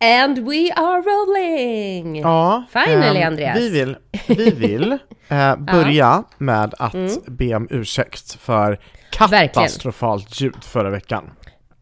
[0.00, 2.16] And we are rolling!
[2.20, 3.58] Ja, Finally, ehm, Andreas.
[3.58, 4.92] Vi vill, vi vill
[5.28, 8.78] eh, börja med att be om ursäkt för
[9.10, 11.30] katastrofalt ljud förra veckan.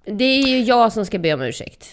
[0.07, 1.89] Det är ju jag som ska be om ursäkt.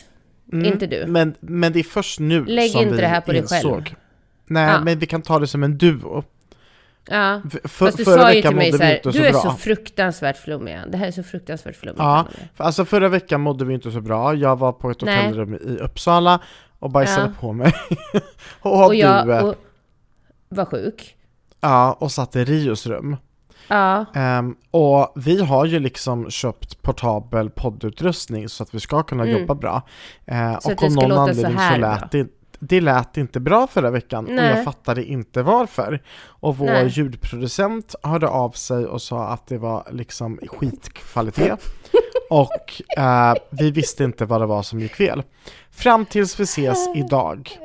[0.53, 1.05] Inte du.
[1.07, 3.73] Men, men det är först nu Lägg som inte vi det här på dig insåg.
[3.83, 3.95] själv.
[4.47, 4.81] Nej, Ja.
[4.83, 6.23] men vi kan ta det som en duo.
[7.09, 7.41] Ja.
[7.63, 9.41] För, Fast du förra sa ju veckan till mig så här, du så är bra.
[9.41, 10.79] så fruktansvärt flummig.
[10.87, 11.99] Det här är så fruktansvärt flummigt.
[11.99, 14.33] Ja, för alltså förra veckan mådde vi inte så bra.
[14.35, 15.15] Jag var på ett Nej.
[15.25, 16.39] hotellrum i Uppsala
[16.79, 17.31] och bajsade Ja.
[17.39, 17.73] på mig.
[18.61, 19.55] och, Och jag du eh, och,
[20.49, 21.15] var sjuk.
[21.61, 23.17] ja, och satt i Rios rum.
[23.67, 24.05] Ja.
[24.15, 29.39] Ehm, och vi har ju liksom köpt portabel poddutrustning så att vi ska kunna Mm.
[29.41, 29.81] jobba bra.
[30.25, 32.27] Eh, Så att och det av ska någon låta så anledning så, här lät det,
[32.69, 34.55] det lät inte bra förra veckan och Nej.
[34.55, 36.01] jag fattade inte varför.
[36.25, 36.87] Och vår Nej.
[36.87, 41.59] ljudproducent hörde av sig och sa att det var liksom skitkvalitet.
[42.29, 45.23] och eh, vi visste inte vad det var som gick fel.
[45.71, 47.59] Fram tills vi ses idag.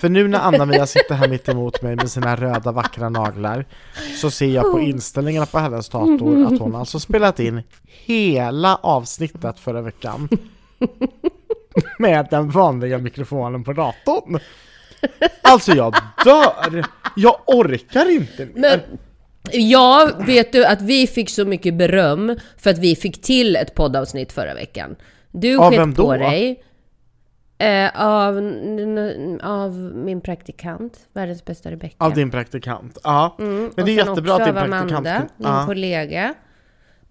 [0.00, 3.66] För nu när Anna-Mia sitter här mitt emot mig med sina röda vackra naglar
[4.20, 9.58] så ser jag på inställningarna på hennes dator att hon alltså spelat in hela avsnittet
[9.58, 10.28] förra veckan
[11.98, 14.38] med den vanliga mikrofonen på datorn.
[15.42, 15.94] Alltså jag
[16.24, 16.84] dör!
[17.16, 18.52] Jag orkar inte mer.
[18.54, 18.80] Men
[19.52, 23.74] ja, vet du att vi fick så mycket beröm för att vi fick till ett
[23.74, 24.96] poddavsnitt förra veckan.
[25.30, 26.02] Du Av vem då?
[26.02, 26.64] på dig.
[27.58, 28.36] Eh, av,
[29.42, 31.96] av min praktikant, världens bästa Rebecka.
[31.98, 32.98] Av din praktikant.
[33.04, 33.34] Ja.
[33.38, 34.92] Men Mm, Och det är jättebra att din praktikant...
[34.92, 35.66] Amanda, min ja.
[35.66, 36.34] kollega.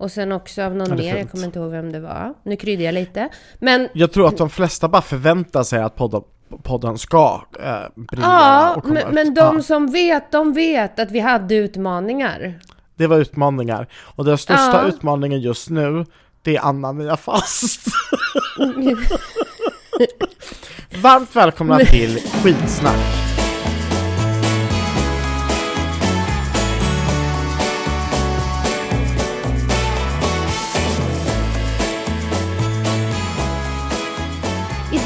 [0.04, 2.34] Och sen också av någon Ja, mer, jag kommer inte ihåg vem det var.
[2.44, 3.30] Nu kryddar jag lite.
[3.60, 6.22] Men Jag tror att de flesta bara förväntar sig att podden,
[6.64, 9.14] podden ska eh, briljera Ja, och komma men, ut.
[9.14, 9.64] men de Ja.
[9.64, 12.60] som vet, de vet att vi hade utmaningar.
[12.96, 13.88] Det var utmaningar.
[14.16, 14.88] Och den största Ja.
[14.88, 16.06] utmaningen just nu,
[16.42, 17.88] det är Anna-Mia Fast.
[21.02, 22.96] Varmt välkomna till Skitsnack.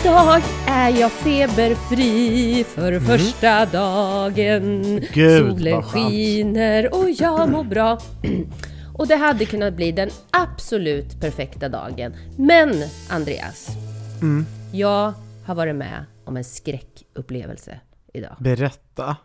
[0.02, 4.84] Idag är jag feberfri för första dagen.
[4.84, 5.00] Mm.
[5.13, 8.00] Gud, Solen skiner och jag mår bra.
[8.97, 12.16] Och det hade kunnat bli den absolut perfekta dagen.
[12.38, 12.74] Men
[13.09, 13.69] Andreas,
[14.22, 14.46] Mm.
[14.74, 15.13] jag
[15.46, 17.79] har varit med om en skräckupplevelse
[18.14, 18.35] idag.
[18.40, 19.16] Berätta.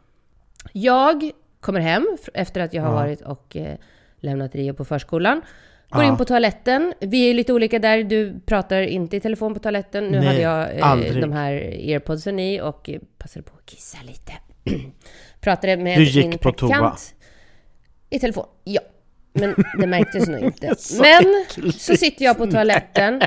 [0.73, 3.77] Jag kommer hem efter att jag har varit och eh,
[4.21, 5.43] lämnat Rio på förskolan.
[5.93, 6.09] Går Ja.
[6.09, 6.95] in på toaletten.
[7.01, 8.05] Vi är lite olika där.
[8.05, 10.05] Du pratar inte i telefon på toaletten.
[10.05, 11.21] Nu Nej, hade jag eh, aldrig.
[11.21, 14.33] de här airpodsen i och passade på att kissa lite.
[15.41, 16.97] Pratade med Du gick min på toa.
[18.11, 18.81] I telefon, ja.
[19.33, 20.75] Men det märktes nog inte.
[20.79, 21.25] Så Men
[21.73, 23.23] så sitter jag på toaletten.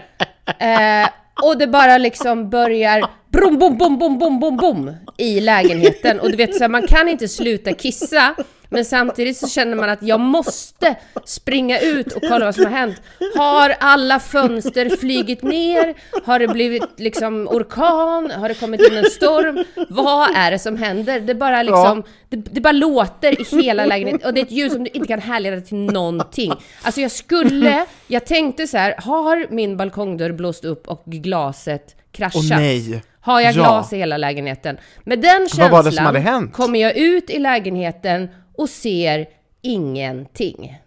[0.60, 1.10] Eh,
[1.44, 6.20] och det bara liksom börjar brom, bom, bom, bom, bom, bom, bom i lägenheten.
[6.20, 8.36] Och du vet, så här, man kan inte sluta kissa.
[8.70, 10.96] Men samtidigt så känner man att jag måste
[11.26, 13.02] springa ut och kolla vad som har hänt.
[13.38, 15.94] Har alla fönster flygit ner?
[16.26, 18.32] Har det blivit liksom orkan?
[18.32, 19.64] Har det kommit in en storm?
[19.90, 21.20] Vad är det som händer?
[21.20, 24.72] Det bara liksom, det, det bara låter i hela lägenheten och det är ett ljud
[24.72, 26.54] som du inte kan härleda till någonting.
[26.82, 32.42] Alltså jag skulle, jag tänkte så här, har min balkongdörr blåst upp och glaset kraschat?
[32.52, 33.04] Åh nej!
[33.22, 33.62] Har jag Ja.
[33.64, 34.78] glas i hela lägenheten?
[35.04, 39.26] Med den känslan kommer jag ut i lägenheten och ser
[39.62, 40.78] ingenting.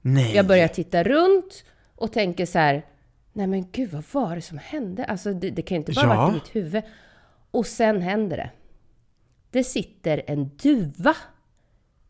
[0.00, 0.36] Nej.
[0.36, 1.64] Jag börjar titta runt
[1.96, 2.82] och tänker så här,
[3.32, 5.04] nej men gud vad var det som hände?
[5.04, 6.16] Alltså det, det kan ju inte bara Ja.
[6.16, 6.82] varit i mitt huvud.
[7.50, 8.50] Och sen händer det.
[9.50, 11.16] Det sitter en duva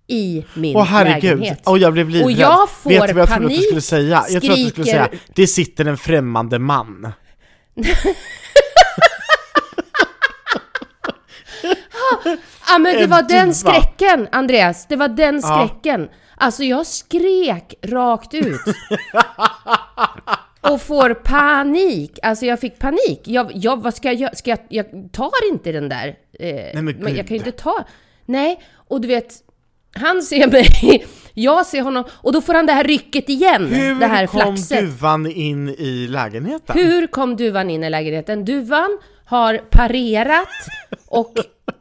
[0.07, 1.69] i min Åh herregud, lägenhet.
[1.69, 2.25] och jag blev livrädd.
[2.25, 4.25] Och jag får Vet du vad jag trodde att du panik, skulle säga?
[4.29, 7.13] Jag trodde att du skulle säga, det sitter en främmande man.
[12.69, 14.87] Ja men det var den skräcken, Andreas.
[14.87, 15.69] Det var den Ja.
[15.69, 16.09] skräcken.
[16.37, 18.61] Alltså jag skrek rakt ut.
[20.61, 22.19] Och får panik.
[22.23, 23.21] Alltså jag fick panik.
[23.25, 24.35] Jag, jag, vad ska jag göra?
[24.35, 26.15] Ska jag, jag tar inte den där.
[26.41, 27.85] Eh, men jag kan ju inte ta...
[28.27, 29.35] Nej, och du vet,
[29.95, 33.67] han ser mig, jag ser honom, och då får han det här rycket igen.
[33.67, 34.81] Hur det här kom flaxet.
[34.81, 36.77] duvan in i lägenheten?
[36.79, 38.45] Hur kom duvan in i lägenheten?
[38.45, 40.49] Duvan har parerat
[41.07, 41.35] och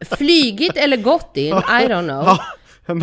[0.06, 2.38] flygit eller gått in, I don't know,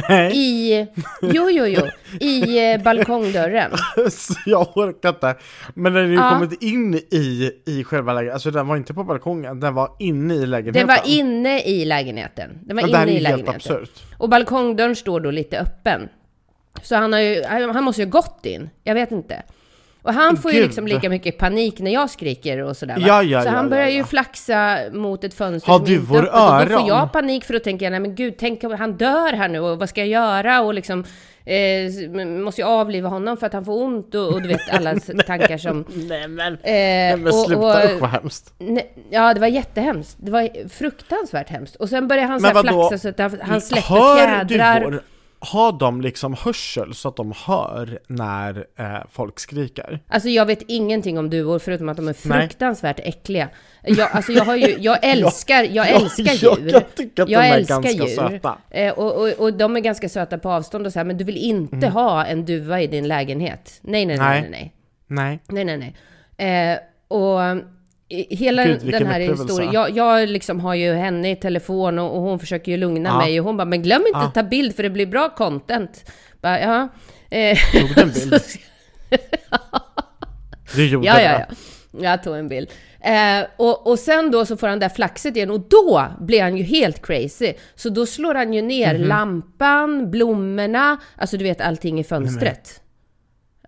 [0.09, 0.87] nej, i,
[1.23, 1.83] jo, jo, jo,
[2.21, 3.71] i eh, balkongdörren.
[4.11, 5.35] så jag orkar inte.
[5.75, 6.31] Men när du Ja.
[6.31, 10.35] kommit in i, i själva lägenheten, alltså den var inte på balkongen, den var inne
[10.35, 10.87] i lägenheten.
[10.89, 12.59] Den var inne i lägenheten.
[12.63, 13.77] Den var Men det här inne är i ju helt lägenheten.
[13.77, 14.03] absurt.
[14.19, 16.09] Och balkongdörren står då lite öppen.
[16.83, 17.43] Så han, har ju,
[17.73, 19.43] han måste ju ha gått in, jag vet inte.
[20.03, 20.67] Och han får ju Gud.
[20.67, 23.03] liksom lika mycket panik när jag skriker och sådär va?
[23.07, 23.91] Ja, ja, Så ja, han ja, börjar ja.
[23.91, 26.35] ju flaxa mot ett fönster Har som du inte är vår öppet.
[26.35, 26.81] Och då öron?
[26.81, 29.61] får jag panik för att tänka, nej men gud, tänk om han dör här nu
[29.61, 30.61] och vad ska jag göra?
[30.61, 31.05] Och liksom,
[31.45, 34.15] eh, måste jag avliva honom för att han får ont?
[34.15, 34.95] Och, och du vet alla
[35.27, 35.85] tankar som...
[35.95, 38.55] Nej men, Eh, nej, men och- sluta, och- usch vad hemskt.
[38.59, 40.17] Nej, ja, det var jättehemskt.
[40.21, 41.77] Det var fruktansvärt hemskt.
[41.77, 44.17] Och sen började han så flaxa så att han, Hör
[44.47, 44.81] fjädrar.
[44.81, 45.03] du vår,
[45.41, 50.01] har de liksom hörsel så att de hör när eh, folk skriker?
[50.09, 52.41] Alltså jag vet ingenting om duvor förutom att de är Nej.
[52.41, 53.49] fruktansvärt äckliga.
[53.83, 56.73] Jag, alltså jag har ju, jag älskar, jag älskar jag, djur.
[56.73, 58.17] Jag tycker att Jag de är älskar ganska djur.
[58.17, 58.59] söta.
[58.71, 61.25] Eh, och, och, och de är ganska söta på avstånd och så här, men du
[61.25, 61.93] vill inte Mm.
[61.93, 63.79] ha en duva i din lägenhet.
[63.83, 64.41] Nej, nej, nej, Nej.
[64.41, 64.75] nej, nej.
[65.07, 65.65] Nej.
[65.65, 65.95] Nej, nej,
[66.39, 66.73] nej.
[66.73, 66.79] Eh,
[67.09, 67.41] och
[68.31, 72.23] hela Gud, den här historien, jag, jag liksom har ju henne i telefon och, och
[72.23, 73.19] hon försöker ju lugna Ja.
[73.19, 74.25] mig och hon bara, men glöm inte Ja.
[74.27, 76.11] att ta bild för det blir bra content.
[76.43, 76.89] Bara, ja.
[77.31, 78.43] Eh, Tog du en bild?
[80.75, 81.55] Du gjorde ja, ja, ja.
[82.03, 82.71] Jag tog en bild.
[83.01, 86.43] Eh, och, och sen då så får han det där flaxet igen och då blir
[86.43, 87.53] han ju helt crazy.
[87.75, 89.09] Så då slår han ju ner Mhm.
[89.09, 92.81] lampan, blommorna, alltså du vet allting i fönstret.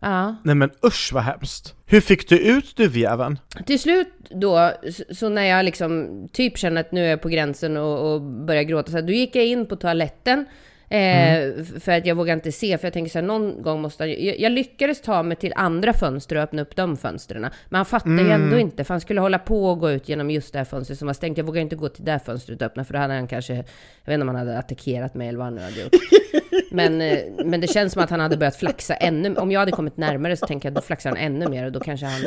[0.03, 0.37] Ja.
[0.43, 1.75] Nej men usch vad hemskt.
[1.87, 3.39] Hur fick du ut duvjäveln?
[3.67, 4.71] Till slut då,
[5.11, 8.63] så- när jag liksom typ känner att nu är jag på gränsen och, och börjar
[8.63, 10.45] gråta, så här, då gick jag in på toaletten.
[10.93, 13.81] Eh, f- För att jag vågar inte se, för jag tänker så här, någon gång
[13.83, 17.41] måste han, jag, jag lyckades ta mig till andra fönster och öppna upp de fönstren.
[17.43, 20.31] Men han fattade ju ändå inte, för han skulle hålla på och gå ut genom
[20.31, 21.39] just det här fönstret som var stängt.
[21.39, 23.55] Jag vågar inte gå till det här fönstret och öppna, för då hade han kanske,
[23.55, 23.63] jag
[24.05, 25.93] vet inte om han hade attackerat mig eller vad han nu hade gjort.
[26.71, 29.73] Men, eh, men det känns som att han hade börjat flaxa ännu Om jag hade
[29.73, 32.23] kommit närmare så tänker jag att då flaxar han ännu mer och då kanske han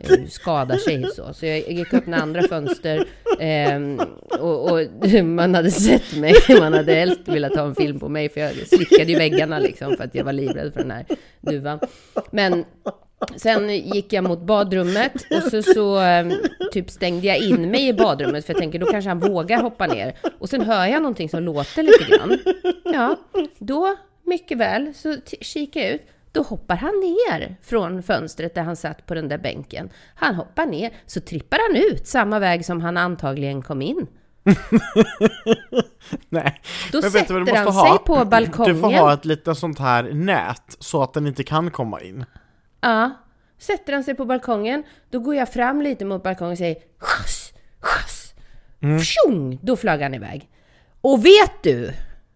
[0.00, 1.34] eh, skadar sig så.
[1.34, 3.04] Så jag gick upp med andra fönster
[3.40, 4.00] ehm,
[4.40, 4.80] och, och
[5.24, 6.34] man hade sett mig.
[6.60, 9.96] Man hade helst velat ta en film på mig för jag slickade ju väggarna liksom
[9.96, 11.06] för att jag var livrädd för den här
[11.40, 11.78] duvan.
[12.30, 12.64] Men
[13.36, 16.32] Sen gick jag mot badrummet och så, så ehm,
[16.72, 19.86] typ stängde jag in mig i badrummet för jag tänker då kanske han vågar hoppa
[19.86, 20.16] ner.
[20.38, 22.38] Och sen hör jag någonting som låter lite grann.
[22.84, 23.16] Ja,
[23.58, 26.02] då mycket väl så kikar jag ut.
[26.32, 29.90] Då hoppar han ner från fönstret där han satt på den där bänken.
[30.14, 34.06] Han hoppar ner, så trippar han ut samma väg som han antagligen kom in.
[36.28, 36.60] Nej.
[36.92, 37.98] Då Men vet du sätter han måste sig ha?
[37.98, 38.98] på Du får balkongen.
[38.98, 42.24] ha ett litet sånt här nät så att den inte kan komma in.
[42.80, 43.10] Ja,
[43.58, 47.52] sätter han sig på balkongen, då går jag fram lite mot balkongen och säger schass,
[47.80, 48.34] schass,
[49.00, 49.58] Pshung!
[49.62, 50.48] Då flög han iväg.
[51.00, 51.92] Och vet du?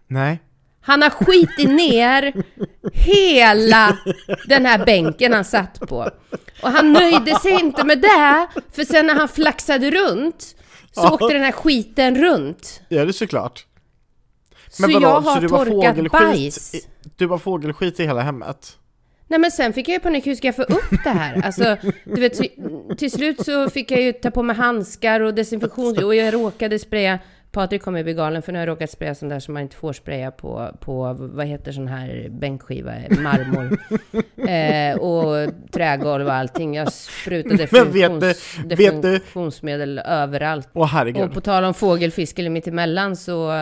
[0.07, 0.41] Nej.
[0.81, 2.33] Han har skitit ner
[2.93, 3.99] hela
[4.49, 6.11] den här bänken han satt på.
[6.63, 10.57] Och han nöjde sig inte med det, för sen när han flaxade runt
[10.99, 11.13] så Ja.
[11.13, 12.81] åkte den här skiten runt.
[12.89, 13.67] Ja, det är såklart.
[14.71, 16.75] Så jag har du var torkat fågelskit bajs.
[16.75, 16.81] i-
[17.17, 18.79] Du var fågelskit i hela hemmet?
[19.31, 21.43] Nej men sen fick jag ju panik, hur ska jag få upp det här?
[21.45, 22.41] Alltså, du vet,
[22.99, 25.99] till, slut så fick jag ju ta på mig handskar och desinfektions...
[26.05, 27.19] Och jag råkade spraya...
[27.53, 29.77] Patrik kommer bli galen för nu har jag råkat spraya sån där som man inte
[29.77, 33.79] får spraya på, på vad heter sån här bänkskiva, marmor.
[34.49, 36.75] eh, och trägolv och allting.
[36.75, 38.21] Jag sprutade Men vet
[39.03, 39.21] du-
[40.01, 40.69] överallt.
[40.73, 41.23] Åh herregud.
[41.23, 43.53] Och på tal om fågelfisk eller mittemellan så...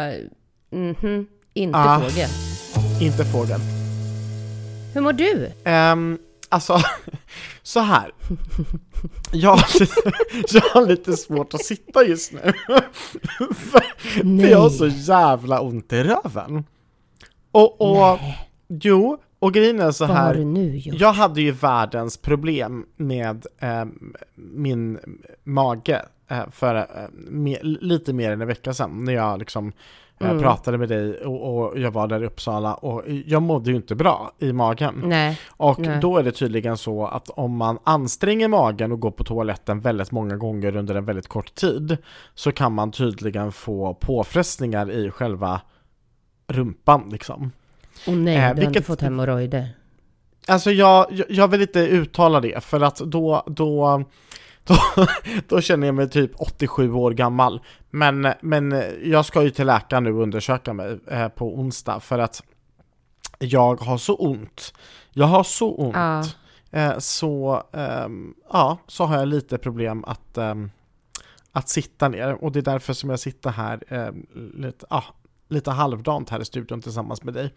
[0.70, 2.00] Mhm, inte Ah.
[2.00, 2.28] fågel.
[3.02, 3.60] Inte fågel.
[4.94, 5.50] Hur mår du?
[5.70, 6.18] Um,
[6.48, 6.78] alltså,
[7.62, 8.12] så här.
[9.32, 10.12] Jag har, lite,
[10.56, 12.40] jag har lite svårt att sitta just nu.
[13.38, 13.80] för,
[14.40, 16.64] för jag har så jävla ont i röven.
[17.52, 18.18] Och, och
[18.68, 20.34] jo, och grejen är så Vad har här.
[20.34, 21.00] du nu gjort?
[21.00, 24.98] Jag hade ju världens problem med ehm, min
[25.44, 26.82] mage eh, för eh,
[27.30, 29.72] me- lite mer än en vecka sedan när jag liksom
[30.20, 30.38] Mm.
[30.42, 33.94] pratade med dig och, och jag var där i Uppsala och jag mådde ju inte
[33.94, 35.02] bra i magen.
[35.04, 35.40] Nej.
[35.50, 35.98] Och Nej.
[36.00, 40.10] då är det tydligen så att om man anstränger magen och går på toaletten väldigt
[40.10, 41.96] många gånger under en väldigt kort tid
[42.34, 45.60] så kan man tydligen få påfrestningar i själva
[46.48, 47.52] rumpan liksom.
[48.06, 49.68] Åh nej, Eh, du har inte vilket- fått hemorrojder.
[50.48, 54.04] Alltså jag, jag, jag vill inte uttala det för att då, då,
[54.66, 55.06] då,
[55.48, 57.60] då känner jag mig typ 87 år gammal.
[57.90, 62.18] Men, men jag ska ju till läkaren nu och undersöka mig eh, på onsdag för
[62.18, 62.42] att
[63.38, 64.74] jag har så ont.
[65.12, 65.94] Jag har så ont.
[65.94, 66.24] Ja.
[66.70, 70.70] Eh, så, ehm, ja, så har jag lite problem att, ehm,
[71.52, 75.04] att sitta ner och det är därför som jag sitter här ehm, lite, ja,
[75.48, 77.54] lite halvdant här i studion tillsammans med dig.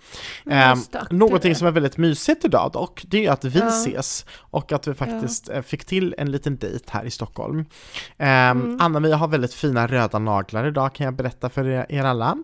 [0.50, 0.75] Eh,
[1.10, 3.67] någonting som är väldigt mysigt idag dock, det är att vi Ja.
[3.67, 7.60] ses och att vi faktiskt eh, fick till en liten dejt här i Stockholm.
[8.17, 8.77] Eh, Mm.
[8.81, 12.38] Anna-Mia har väldigt fina röda naglar idag kan jag berätta för er, alla.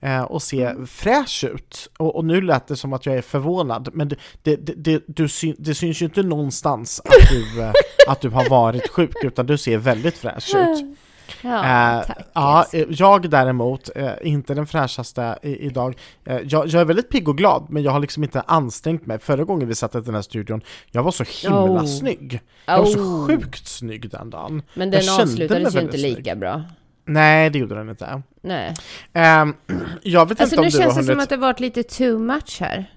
[0.00, 0.86] Eh, och ser Mm.
[0.86, 1.88] fräsch ut.
[1.98, 5.02] Och, och nu lät det som att jag är förvånad, men det, det, det, det,
[5.06, 7.72] du syn, det syns ju inte någonstans att du, eh,
[8.08, 10.96] att du har varit sjuk, utan du ser väldigt fräsch ut.
[11.42, 11.58] Ja,
[12.00, 12.18] Eh, tack.
[12.32, 15.96] ja, eh, jag däremot, eh, inte den fräschaste i, idag.
[16.24, 19.18] Eh, jag, jag är väldigt pigg och glad, men jag har liksom inte ansträngt mig.
[19.18, 20.60] Förra gången vi satt i den här studion,
[20.90, 21.84] jag var så himla Oh.
[21.86, 22.40] snygg.
[22.66, 23.26] Jag var så Oh.
[23.26, 24.62] sjukt snygg den dagen.
[24.74, 26.38] Men den jag avslutades ju inte lika snygg.
[26.38, 26.62] bra.
[27.04, 28.22] Nej, det gjorde den inte.
[28.42, 28.74] Nej.
[29.12, 29.54] Ehm,
[30.02, 31.06] jag vet Alltså inte om nu du har känns det hunnit...
[31.06, 32.90] som att det varit lite too much här.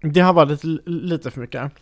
[0.00, 1.72] Det har varit li- lite för mycket.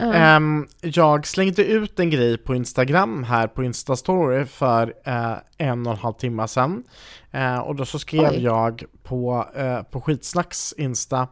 [0.00, 5.92] Ehm, jag slängde ut en grej på Instagram här på Instastory för eh, en och
[5.92, 6.84] en halv timme sedan.
[7.30, 8.42] Eh, och då så skrev Oj.
[8.42, 11.28] jag på, eh, på Skitsnacks Insta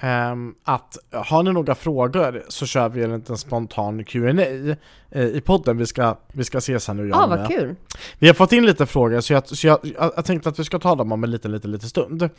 [0.00, 4.76] ehm, att har ni några frågor så kör vi en liten spontan Q&A
[5.18, 5.78] i podden.
[5.78, 7.74] Vi ska, vi ska ses här nu jag Ja, och vad kul.
[8.18, 10.64] Vi har fått in lite frågor så jag, så jag, jag, jag tänkte att vi
[10.64, 12.30] ska ta dem om en liten, liten, liten stund.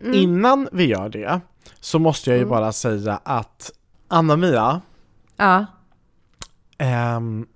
[0.00, 0.14] Mm.
[0.14, 1.40] Innan vi gör det
[1.80, 2.50] så måste jag ju Mm.
[2.50, 3.70] bara säga att
[4.08, 4.80] Anna-Mia,
[5.40, 5.66] Ja.
[6.78, 7.46] ehm,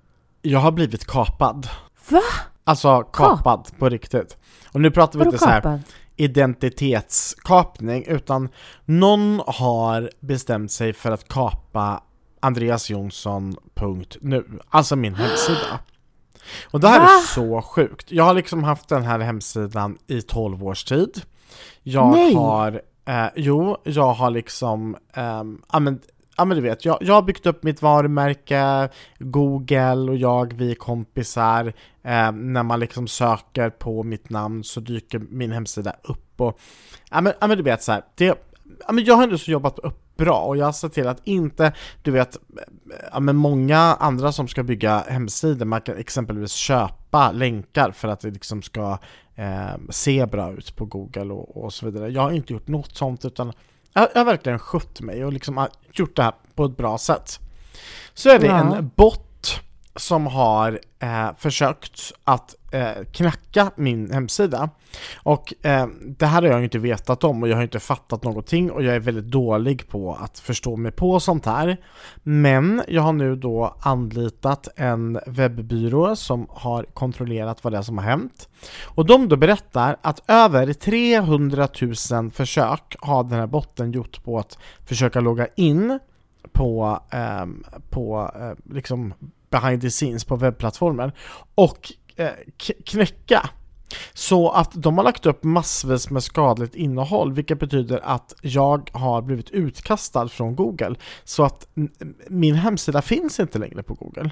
[0.43, 1.69] jag har blivit kapad.
[2.11, 2.21] Va?
[2.65, 4.37] Alltså kapad på riktigt.
[4.73, 5.81] Och nu pratar vi Vadå inte så här kapad?
[6.17, 8.49] identitetskapning, utan
[8.85, 12.03] någon har bestämt sig för att kapa
[12.41, 15.79] andreasjonsson.nu, alltså min hemsida.
[16.71, 17.05] Och det här Va?
[17.05, 18.13] är så sjukt.
[18.13, 21.23] Jag har liksom haft den här hemsidan i 12 års tid.
[21.83, 22.35] Jag Nej.
[22.35, 24.97] har, eh, jo, jag har liksom,
[25.73, 26.01] ja men,
[26.37, 28.89] ja men du vet, jag, jag har byggt upp mitt varumärke,
[29.19, 31.67] Google och jag, vi är kompisar.
[32.03, 36.59] Eh, när man liksom söker på mitt namn så dyker min hemsida upp och,
[37.11, 38.25] ja men, ja, men du vet så här, det,
[38.87, 41.21] ja men jag har ändå så jobbat upp bra och jag har sett till att
[41.25, 41.73] inte,
[42.03, 42.39] du vet,
[43.13, 48.21] ja men många andra som ska bygga hemsidor, man kan exempelvis köpa länkar för att
[48.21, 48.99] det liksom ska
[49.35, 52.09] eh, se bra ut på Google och, och så vidare.
[52.09, 53.53] Jag har inte gjort något sånt utan
[53.95, 57.41] jag, jag har verkligen skött mig och liksom gjort det här på ett bra sätt.
[58.15, 58.75] Så är det Ja.
[58.77, 59.34] en bot
[59.97, 64.71] som har eh, försökt att eh, knacka min hemsida.
[65.23, 68.71] Och eh, det här har jag inte vetat om och jag har inte fattat någonting
[68.71, 71.77] och jag är väldigt dålig på att förstå mig på sånt här.
[72.23, 77.99] Men jag har nu då anlitat en webbyrå som har kontrollerat vad det är som
[77.99, 78.49] har hänt.
[78.85, 81.69] Och de då berättar att över 300
[82.11, 85.99] 000 försök har den här botten gjort på att försöka logga in
[86.53, 89.15] på, ehm, på eh, liksom
[89.61, 91.13] behind the scenes på webbplattformen
[91.55, 92.31] och eh,
[92.87, 93.51] knäcka.
[94.15, 99.23] Så att de har lagt upp massvis med skadligt innehåll vilket betyder att jag har
[99.23, 100.95] blivit utkastad från Google.
[101.25, 101.69] Så att
[102.29, 104.31] min hemsida finns inte längre på Google.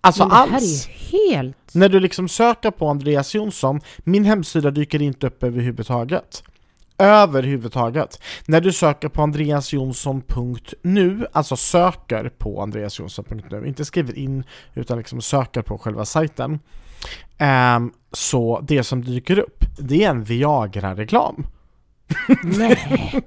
[0.00, 0.88] Alltså Men det här alls!
[0.88, 1.74] är ju helt...
[1.74, 6.42] När du liksom söker på Andreas Jonsson, min hemsida dyker inte upp överhuvudtaget.
[6.98, 8.22] Överhuvudtaget.
[8.46, 15.62] När du söker på andreasjonsson.nu, alltså söker på andreasjonsson.nu, inte skriver in utan liksom söker
[15.62, 16.58] på själva sajten.
[17.38, 21.46] ehm, så det som dyker upp, det är en Viagra-reklam.
[22.42, 22.78] Nej.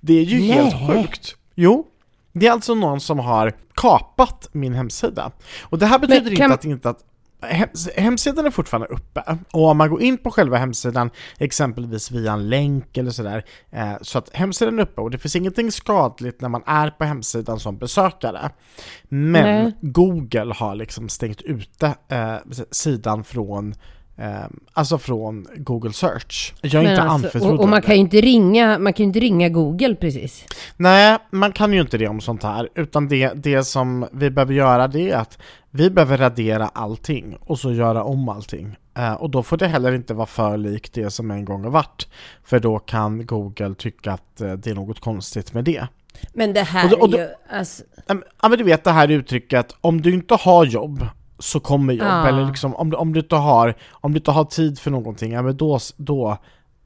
[0.00, 0.88] Det är ju helt Nej.
[1.02, 1.36] sjukt.
[1.54, 1.86] Jo,
[2.32, 5.32] det är alltså någon som har kapat min hemsida.
[5.62, 7.04] Och det här betyder kan- inte att inte att
[7.96, 12.48] Hemsidan är fortfarande uppe och om man går in på själva hemsidan exempelvis via en
[12.48, 16.48] länk eller sådär eh, så att hemsidan är uppe och det finns ingenting skadligt när
[16.48, 18.50] man är på hemsidan som besökare.
[19.08, 19.72] Men Nej.
[19.80, 22.36] Google har liksom stängt ute eh,
[22.70, 23.74] sidan från
[24.72, 26.54] alltså från Google Search.
[26.62, 29.04] Jag är Men inte alltså, anförtrodd och, och man kan ju inte ringa, man kan
[29.04, 30.44] ju inte ringa Google precis.
[30.76, 34.54] Nej, man kan ju inte det om sånt här, utan det, det som vi behöver
[34.54, 35.38] göra det är att
[35.70, 38.76] vi behöver radera allting och så göra om allting.
[38.98, 41.70] Eh, och då får det heller inte vara för likt det som en gång har
[41.70, 42.08] varit,
[42.44, 45.86] för då kan Google tycka att eh, det är något konstigt med det.
[46.32, 48.84] Men det här Och då- och då- är ju, alltså, Ehm, Ja men du vet
[48.84, 51.06] det här uttrycket, om du inte har jobb
[51.38, 52.28] så kommer jobb, Ja.
[52.28, 55.32] eller liksom om, du- om, du inte har, om du inte har tid för någonting,
[55.32, 56.36] ja men då, då,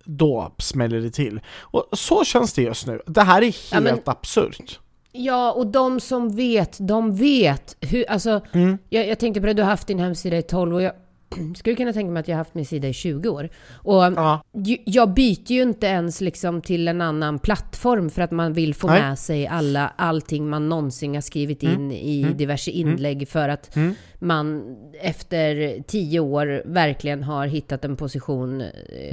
[0.05, 1.41] då smäller det till.
[1.61, 3.01] Och så känns det just nu.
[3.07, 4.79] Det här är helt Ja, men- absurt.
[5.13, 8.79] ja och de som vet, de vet hur, alltså, Mm.
[8.89, 10.93] jag, jag tänkte på det, du har haft din hemsida i 12 och jag,
[11.57, 13.49] skulle kunna tänka mig att jag har haft min sida i 20 år.
[13.73, 14.43] Och Ja.
[14.85, 18.87] jag byter ju inte ens liksom till en annan plattform för att man vill få
[18.87, 19.03] Nej.
[19.03, 23.95] med sig alla, allting man någonsin har skrivit in i diverse inlägg för att Mm.
[24.19, 28.69] man efter tio år verkligen har hittat en position eh,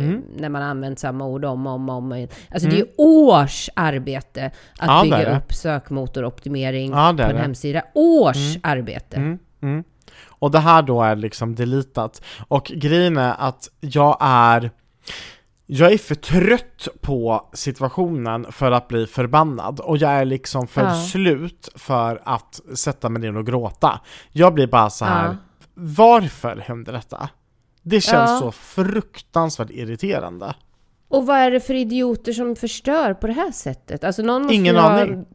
[0.06, 0.22] Mm.
[0.38, 2.28] när man använt samma ord om och om, om.
[2.52, 4.46] Alltså det är ju års arbete
[4.80, 7.82] att Ja, bygga upp sökmotoroptimering Ja, på en hemsida.
[7.94, 9.38] Års arbete.
[10.40, 12.22] Och det här då är liksom deletat.
[12.48, 14.72] Och grejen är att jag är
[15.70, 20.82] jag är för trött på situationen för att bli förbannad och jag är liksom för
[20.84, 20.94] Ja.
[20.96, 24.00] slut för att sätta mig ner och gråta.
[24.32, 25.26] Jag blir bara så här.
[25.28, 25.36] Ja.
[25.74, 27.30] varför hände detta?
[27.82, 28.40] Det känns Ja.
[28.40, 30.56] så fruktansvärt irriterande.
[31.10, 34.04] Och vad är det för idioter som förstör på det här sättet?
[34.04, 35.26] Alltså någon måste Ingen ju ha aning.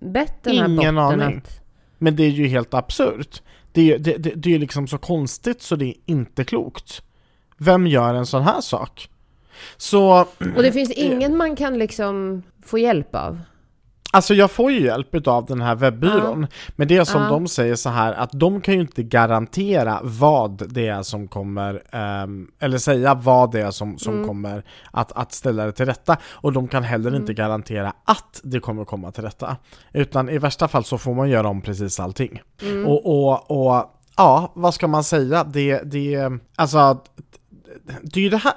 [0.00, 1.36] bett den här Ingen botten aning.
[1.38, 1.60] att...
[1.98, 3.42] Men det är ju helt absurt.
[3.74, 7.02] Det är ju det, det, det är liksom så konstigt så det är inte klokt.
[7.58, 9.08] Vem gör en sån här sak?
[9.76, 10.26] Så,
[10.56, 13.40] Och det finns ingen man kan liksom få hjälp av?
[14.14, 17.28] Alltså jag får ju hjälp av den här webbyrån, men det är som Ja.
[17.28, 21.82] de säger så här att de kan ju inte garantera vad det är som kommer,
[21.92, 24.28] ehm, eller säga vad det är som, som Mm.
[24.28, 28.60] kommer att, att ställa det till rätta, och de kan heller inte garantera att det
[28.60, 29.56] kommer komma till rätta.
[29.92, 32.40] Utan i värsta fall så får man göra om precis allting.
[32.62, 32.86] Mm.
[32.86, 35.44] Och, och, och ja, vad ska man säga?
[35.44, 36.98] Det, det, alltså,
[38.02, 38.52] det är ju det här,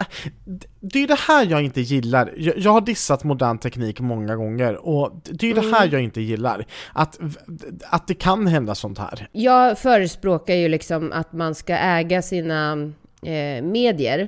[0.79, 2.33] det är det här jag inte gillar.
[2.37, 6.01] Jag, jag har dissat modern teknik många gånger och det är ju det här jag
[6.01, 6.65] inte gillar.
[6.93, 7.19] Att,
[7.89, 9.27] att det kan hända sånt här.
[9.31, 12.71] Jag förespråkar ju liksom att man ska äga sina
[13.21, 14.27] eh, medier.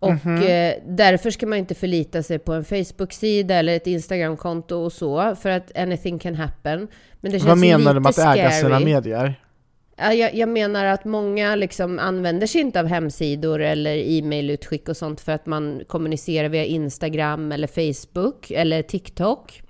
[0.00, 0.42] Och Mhm.
[0.42, 5.36] eh, därför ska man inte förlita sig på en Facebook-sida eller ett Instagram-konto och så,
[5.36, 6.88] för att anything can happen.
[7.20, 9.34] Men det känns Vad menar du med att äga sina medier?
[10.00, 14.96] Ja, jag, jag menar att många liksom använder sig inte av hemsidor eller e-mailutskick och
[14.96, 19.62] sånt för att man kommunicerar via Instagram eller Facebook eller TikTok.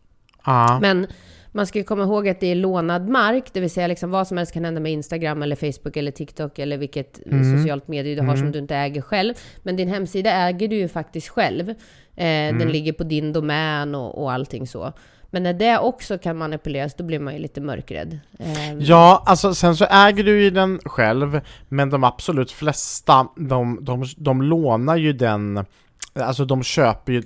[0.46, 0.78] Ja.
[0.82, 1.06] Men
[1.52, 4.28] man ska ju komma ihåg att det är lånad mark, det vill säga liksom vad
[4.28, 7.58] som helst kan hända med Instagram eller Facebook eller TikTok eller vilket Mm.
[7.58, 9.34] socialt medie du har som du inte äger själv.
[9.62, 11.68] Men din hemsida äger du ju faktiskt själv.
[11.70, 11.74] Eh,
[12.16, 12.58] Mm.
[12.58, 14.92] Den ligger på din domän och, och allting så.
[15.30, 18.18] Men när det också kan manipuleras, då blir man ju lite mörkrädd.
[18.38, 23.78] Eh, Ja, alltså sen så äger du ju den själv, men de absolut flesta, de,
[23.84, 25.64] de, de lånar ju den
[26.14, 27.22] Alltså de köper ju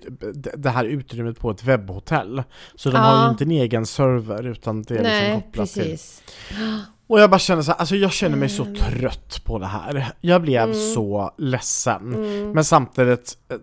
[0.56, 2.42] det här utrymmet på ett webbhotell.
[2.75, 3.02] Så de Ja.
[3.02, 6.23] har ju inte en egen server utan det är Nej, liksom kopplat till precis.
[7.06, 8.75] Och jag bara känner så här, alltså jag känner mig så Mm.
[8.75, 10.12] trött på det här.
[10.21, 10.94] Jag blev Mm.
[10.94, 12.14] så ledsen.
[12.14, 12.50] Mm.
[12.52, 13.56] Men samtidigt eh,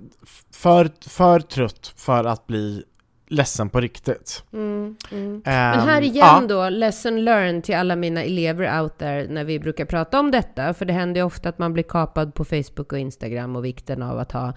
[0.52, 2.84] för, för trött för att bli
[3.30, 4.44] ledsen på riktigt.
[4.54, 5.42] Mm, mm.
[5.46, 9.60] Men Men här igen då, lesson learned till alla mina elever out there när vi
[9.60, 10.74] brukar prata om detta.
[10.74, 14.04] För det händer ju ofta att man blir kapad på Facebook och Instagram och vikten
[14.04, 14.54] av att ha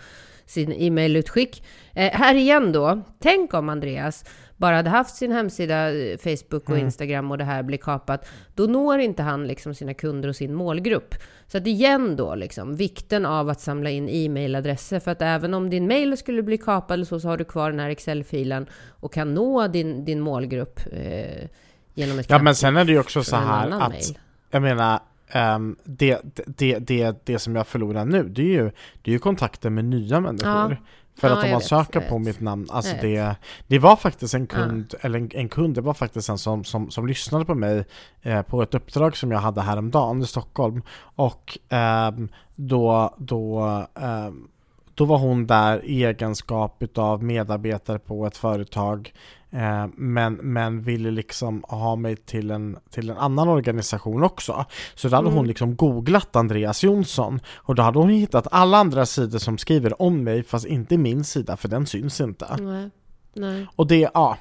[0.46, 1.64] sin e-mailutskick.
[1.94, 4.24] Eh, här igen då, tänk om Andreas
[4.62, 6.84] bara hade haft sin hemsida, eh, Facebook och Mm.
[6.84, 8.28] Instagram och det här blir kapat.
[8.54, 11.14] Då når inte han liksom sina kunder och sin målgrupp.
[11.46, 15.00] Så att igen då, liksom, vikten av att samla in e-mailadresser.
[15.00, 17.70] För att även om din mail skulle bli kapad eller så, så har du kvar
[17.70, 18.66] den här Excel-filen
[19.00, 21.48] och kan nå din, din målgrupp eh,
[21.94, 24.18] genom ett Ja men sen är det ju också så här att mail.
[24.50, 28.70] Jag menar, ehm, det, det, det, det som jag förlorar nu, det är ju,
[29.02, 30.70] det är ju kontakten med nya människor.
[30.70, 30.76] Ja.
[31.14, 34.34] För Ja, att om man vet, söker på mitt namn, alltså det, det var faktiskt
[34.34, 37.54] en kund, eller en, en kund, det var faktiskt en som, som, som lyssnade på
[37.54, 37.84] mig
[38.22, 40.82] eh, på ett uppdrag som jag hade häromdagen i Stockholm.
[41.16, 43.60] Och ehm, då, då,
[44.00, 44.48] ehm,
[44.94, 49.12] då var hon där i egenskap utav medarbetare på ett företag
[49.52, 54.64] eh, men, men ville liksom ha mig till en, till en annan organisation också.
[54.94, 55.48] Så då hade hon Mm.
[55.48, 60.24] liksom googlat Andreas Jonsson och då hade hon hittat alla andra sidor som skriver om
[60.24, 62.56] mig fast inte min sida för den syns inte.
[62.60, 62.90] Nej.
[63.34, 63.66] Nej.
[63.76, 64.36] Och det, ja.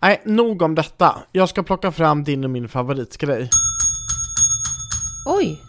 [0.00, 1.16] Nej, nog om detta.
[1.32, 3.50] Jag ska plocka fram din och min favoritgrej.
[5.26, 5.60] Oj!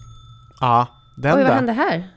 [0.60, 1.56] Ja, den Oj, vad där.
[1.56, 2.08] hände här?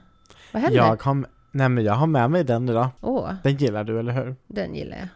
[0.52, 0.76] Vad hände?
[0.76, 2.88] Jag har, nej men jag har med mig den idag.
[3.00, 4.36] Åh, Den gillar du, eller hur?
[4.46, 5.08] den gillar jag.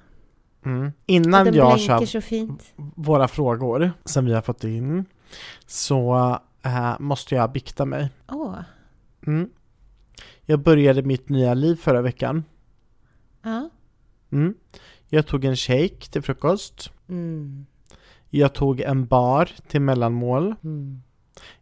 [0.66, 0.92] Mm.
[1.07, 2.74] Innan jag kör så fint.
[2.76, 5.05] våra frågor som vi har fått in
[5.66, 6.16] så
[6.62, 8.11] eh, måste jag bikta mig.
[8.29, 8.55] Åh,
[9.26, 9.50] Mm.
[10.42, 12.44] Jag började mitt nya liv förra veckan.
[13.42, 13.70] ja.
[14.33, 14.55] Mm.
[15.09, 16.90] Jag tog en shake till frukost.
[17.09, 17.66] Mm.
[18.31, 20.55] Jag tog en bar till mellanmål.
[20.64, 21.02] Mm.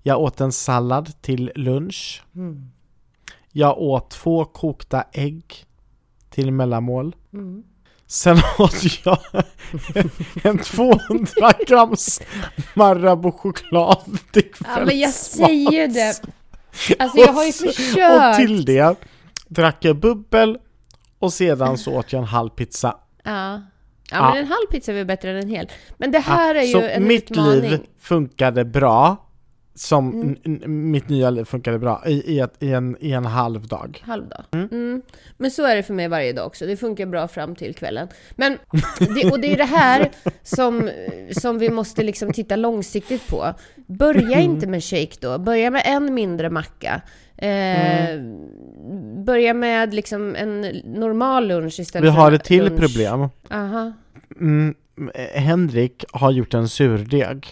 [0.03, 2.23] Jag åt en sallad till lunch.
[2.35, 2.71] Mm.
[3.51, 5.65] Jag åt två kokta ägg
[6.31, 7.17] till mellanmål.
[7.33, 7.65] Mm.
[8.07, 9.19] Sen åt jag
[10.43, 12.21] en 200 grams
[12.75, 16.21] Marabou choklad till Ja, men jag säger det.
[16.99, 18.31] Alltså jag har ju så- försökt.
[18.31, 18.97] Och till det
[19.49, 20.59] drack jag bubbel
[21.19, 22.97] och sedan så åt jag en halv pizza.
[23.25, 23.33] Ja.
[23.53, 23.61] Ja,
[24.11, 24.29] Ja.
[24.29, 25.69] men en halv pizza är väl bättre än en hel.
[25.99, 27.61] Men det här är ju så en mitt utmaning.
[27.61, 29.27] liv funkade bra,
[29.77, 30.91] som Mm.
[30.91, 34.03] mitt nya liv funkade bra i, i, ett, i, en, i en halv dag.
[34.07, 34.45] Halvdag.
[34.53, 35.03] Mm.
[35.37, 36.67] Men så är det för mig varje dag också.
[36.67, 38.09] Det funkar bra fram till kvällen.
[38.37, 38.59] Men,
[38.99, 40.11] det, och det är det här
[40.43, 40.91] som,
[41.31, 43.55] som vi måste liksom titta långsiktigt på.
[43.87, 45.39] Börja inte med shake då.
[45.39, 47.03] Börja med en mindre macka.
[47.37, 48.21] Eh,
[49.25, 52.81] Börja med liksom en normal lunch istället Vi har ett till lunch.
[52.81, 53.29] problem.
[53.51, 53.93] Aha.
[54.41, 54.75] Mm,
[55.35, 57.47] Henrik har gjort en surdeg.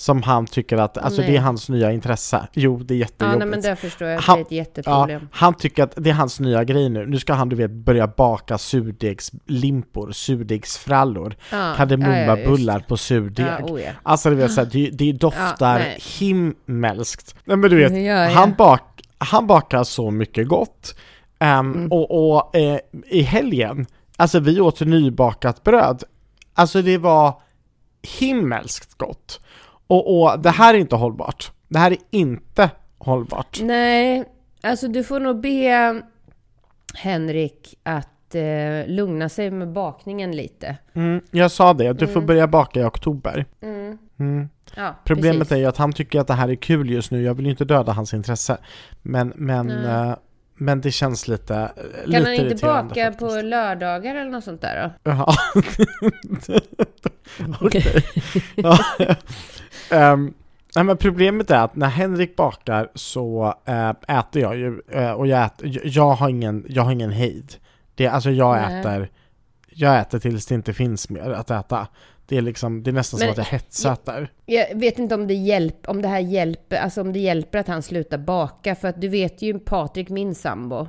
[0.00, 1.30] Som han tycker att, alltså Nej.
[1.30, 2.48] det är hans nya intresse.
[2.52, 3.38] Jo, det är Ja, jättejobbigt.
[3.38, 4.20] nej, men det förstår jag.
[4.20, 5.28] Han- Det är ett Ja, jätteproblem.
[5.32, 7.06] han tycker att det är hans nya grej nu.
[7.06, 13.46] Nu ska han du vet börja baka surdegslimpor, surdegsfrallor, Ja, kardemummabullar ja, ja, på surdeg.
[13.46, 13.90] Ja, oh ja.
[14.02, 15.98] Alltså det, vill säga, det, det doftar nej.
[16.18, 17.34] himmelskt.
[17.44, 18.28] Nej men du vet, Ja, ja.
[18.30, 20.94] Han, bak, han bakar så mycket gott.
[21.38, 21.92] Ehm, Mm.
[21.92, 26.02] Och, och eh, i helgen, alltså vi åt nybakat bröd.
[26.54, 27.40] Alltså det var
[28.18, 29.40] himmelskt gott.
[29.88, 31.52] Och, och det här är inte hållbart.
[31.68, 33.58] Det här är inte hållbart.
[33.62, 34.24] Nej,
[34.62, 36.02] alltså du får nog be
[36.94, 40.76] Henrik att eh, lugna sig med bakningen lite.
[40.94, 43.46] Mm, jag sa det, du får börja baka i oktober.
[44.18, 44.48] Mm.
[44.76, 45.52] Ja, Problemet precis.
[45.52, 47.50] är ju att han tycker att det här är kul just nu, jag vill ju
[47.50, 48.58] inte döda hans intresse.
[49.02, 50.14] Men, men, eh,
[50.54, 53.18] men det känns lite, eh, Kan lite han inte baka faktiskt.
[53.18, 55.10] på lördagar eller något sånt där då?
[55.10, 55.34] Jaha.
[57.60, 58.04] Okej.
[59.90, 60.34] Ehm,
[60.76, 65.26] nej, men problemet är att när Henrik bakar så äh, äter jag ju, eh, och
[65.26, 67.54] jag, äter, jag- jag, har ingen, jag har ingen hejd.
[67.94, 68.80] Det, alltså jag Nej.
[68.80, 69.08] äter,
[69.70, 71.86] jag äter tills det inte finns mer att äta.
[72.26, 74.32] Det är liksom, det är nästan Men- som att jag hetsäter.
[74.46, 77.68] Jag vet inte om det, hjälp, om det här hjälper, alltså om det hjälper att
[77.68, 78.74] han slutar baka.
[78.74, 80.86] För att du vet ju Patrik, min sambo.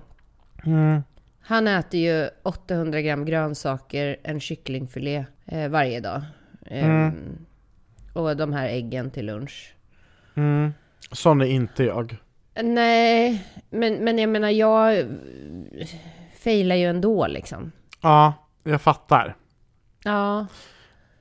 [0.65, 1.03] Mm.
[1.41, 6.21] Han äter ju 800 gram grönsaker, en kycklingfilé eh, varje dag.
[6.65, 7.13] Ehm,
[8.13, 9.74] Och de här äggen till lunch.
[10.36, 10.74] Mm.
[11.12, 12.17] Sån är inte jag.
[12.62, 15.06] Nej, men, men jag menar jag
[16.39, 17.72] failar ju ändå liksom.
[18.02, 19.36] Ja, jag fattar.
[20.04, 20.48] Ja.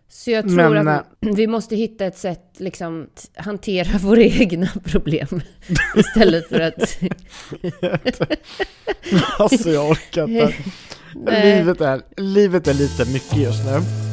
[0.09, 4.69] Så jag tror Men, att vi måste hitta ett sätt liksom att hantera våra egna
[4.85, 5.41] problem.
[5.97, 6.99] Istället för att...
[9.39, 10.55] Alltså jag orkar inte.
[11.43, 14.08] Livet är, livet är lite mycket just nu.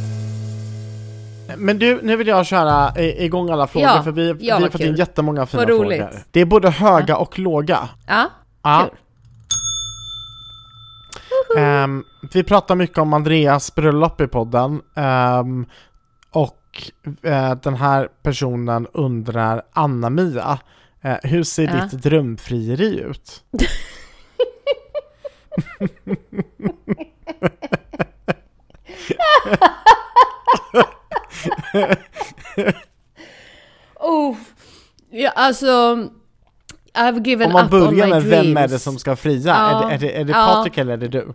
[1.57, 4.61] Men du, nu vill jag köra igång alla frågor Ja, för vi, vi ja, har
[4.61, 4.99] vad fått in kul.
[4.99, 6.09] jättemånga fina frågor.
[6.31, 7.89] Det är både höga och låga.
[8.07, 8.29] Ja,
[8.63, 8.89] Ja.
[8.89, 8.97] kul.
[11.57, 14.81] Ehm, vi pratar mycket om Andreas bröllop i podden.
[14.95, 15.65] Ehm,
[16.31, 16.61] och
[17.23, 20.59] eh, den här personen undrar, Anna-Mia,
[21.01, 21.73] eh, hur ser Ja.
[21.91, 23.43] ditt drömfrieri ut?
[33.95, 34.35] Oh,
[35.09, 35.97] ja, alltså...
[36.93, 38.71] I've given Om man up börjar med vem är dreams.
[38.71, 39.41] det som ska fria?
[39.45, 39.91] Ja.
[39.91, 40.45] Är det, är det, är det Ja.
[40.53, 41.33] Patrik eller är det du?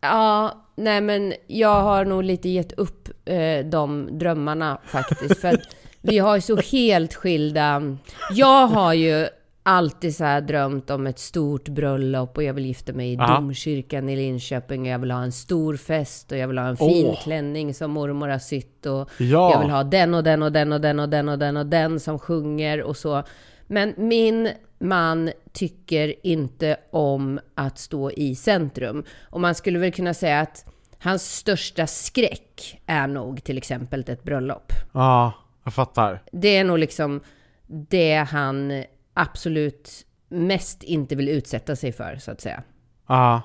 [0.00, 5.40] Ja, nej men jag har nog lite gett upp eh, de drömmarna faktiskt.
[5.40, 5.60] För att
[6.02, 7.82] vi har ju så helt skilda...
[8.30, 9.26] Jag har ju
[9.66, 13.26] alltid så här drömt om ett stort bröllop och jag vill gifta mig i Ja.
[13.26, 16.76] domkyrkan i Linköping och jag vill ha en stor fest och jag vill ha en
[16.76, 17.22] fin Åh.
[17.22, 19.52] klänning som mormor har sytt och Ja.
[19.52, 21.66] jag vill ha den och den och den och den och den och den och
[21.66, 23.22] den som sjunger och så.
[23.66, 24.48] Men min
[24.78, 29.04] man tycker inte om att stå i centrum.
[29.30, 30.64] Och man skulle väl kunna säga att
[30.98, 34.72] hans största skräck är nog till exempel ett bröllop.
[34.94, 35.32] Ja,
[35.64, 36.22] jag fattar.
[36.32, 37.20] Det är nog liksom
[37.66, 38.84] det han
[39.16, 42.62] absolut mest inte vill utsätta sig för, så att säga.
[43.06, 43.42] Ja.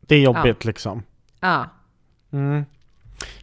[0.00, 1.02] Det är jobbigt liksom.
[1.40, 1.68] Ja,
[2.32, 2.64] Mm.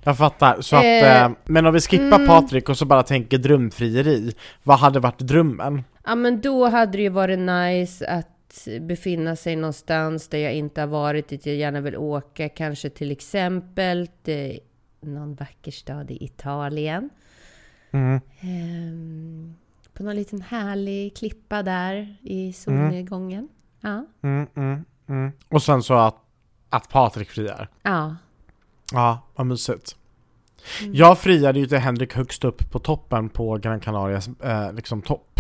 [0.04, 0.62] Jag fattar.
[0.62, 4.34] Så att, Eh, eh, men om vi skippar Patrik och så bara tänker drömfrieri.
[4.63, 5.84] Vad hade varit drömmen?
[6.06, 10.82] Ja, men då hade det ju varit nice att befinna sig någonstans där jag inte
[10.82, 12.50] har varit, dit jag gärna vill åka.
[12.50, 14.60] Kanske till exempel till
[15.02, 17.10] någon vacker stad i Italien.
[17.91, 18.22] Mm.
[18.41, 19.56] Ehm,
[19.97, 23.49] på någon liten härlig klippa där i solnedgången.
[23.81, 24.05] Ja.
[24.21, 25.31] Mm, mm, mm.
[25.49, 26.15] Och sen så att,
[26.69, 27.69] att Patrik friar.
[27.83, 28.15] Ja.
[28.91, 29.95] Ja, vad mysigt.
[30.81, 30.93] Mm.
[30.95, 35.39] Jag friade ju till Henrik högst upp på toppen på Gran Canarias eh, liksom topp.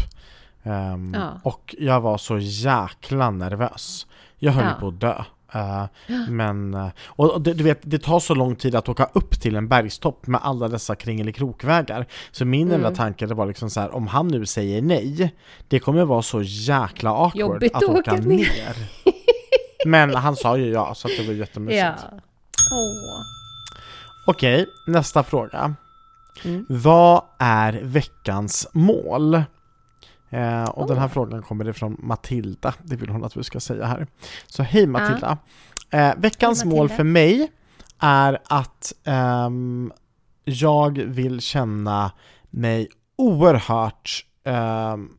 [0.63, 1.39] Ehm, Ja.
[1.43, 4.07] Och jag var så jäkla nervös.
[4.37, 4.73] Jag höll Ja.
[4.79, 5.23] på att dö.
[5.53, 5.85] Eh,
[6.29, 9.55] men, eh, och du, du vet, det tar så lång tid att åka upp till
[9.55, 12.05] en bergstopp med alla dessa kringelikrokvägar.
[12.31, 12.95] Så min enda Mm.
[12.97, 15.35] tanke det var liksom så här, om han nu säger nej,
[15.67, 18.21] det kommer vara så jäkla awkward Jobbigt att åka, åka ner.
[18.37, 18.75] ner.
[19.85, 21.83] Men han sa ju ja, så det var jättemysigt.
[22.11, 22.19] Ja.
[24.27, 25.73] Okej, nästa fråga.
[26.45, 26.65] Mm.
[26.69, 29.43] Vad är veckans mål?
[30.29, 31.11] Eh, och den här Åh.
[31.11, 34.07] frågan kommer ifrån Matilda, det vill hon att vi ska säga här.
[34.47, 35.37] Så hej Matilda!
[35.89, 36.95] Eh, veckans Hej, mål Matilda.
[36.95, 37.51] för mig
[37.99, 39.91] är att ehm,
[40.43, 42.11] jag vill känna
[42.49, 45.09] mig oerhört, ehm,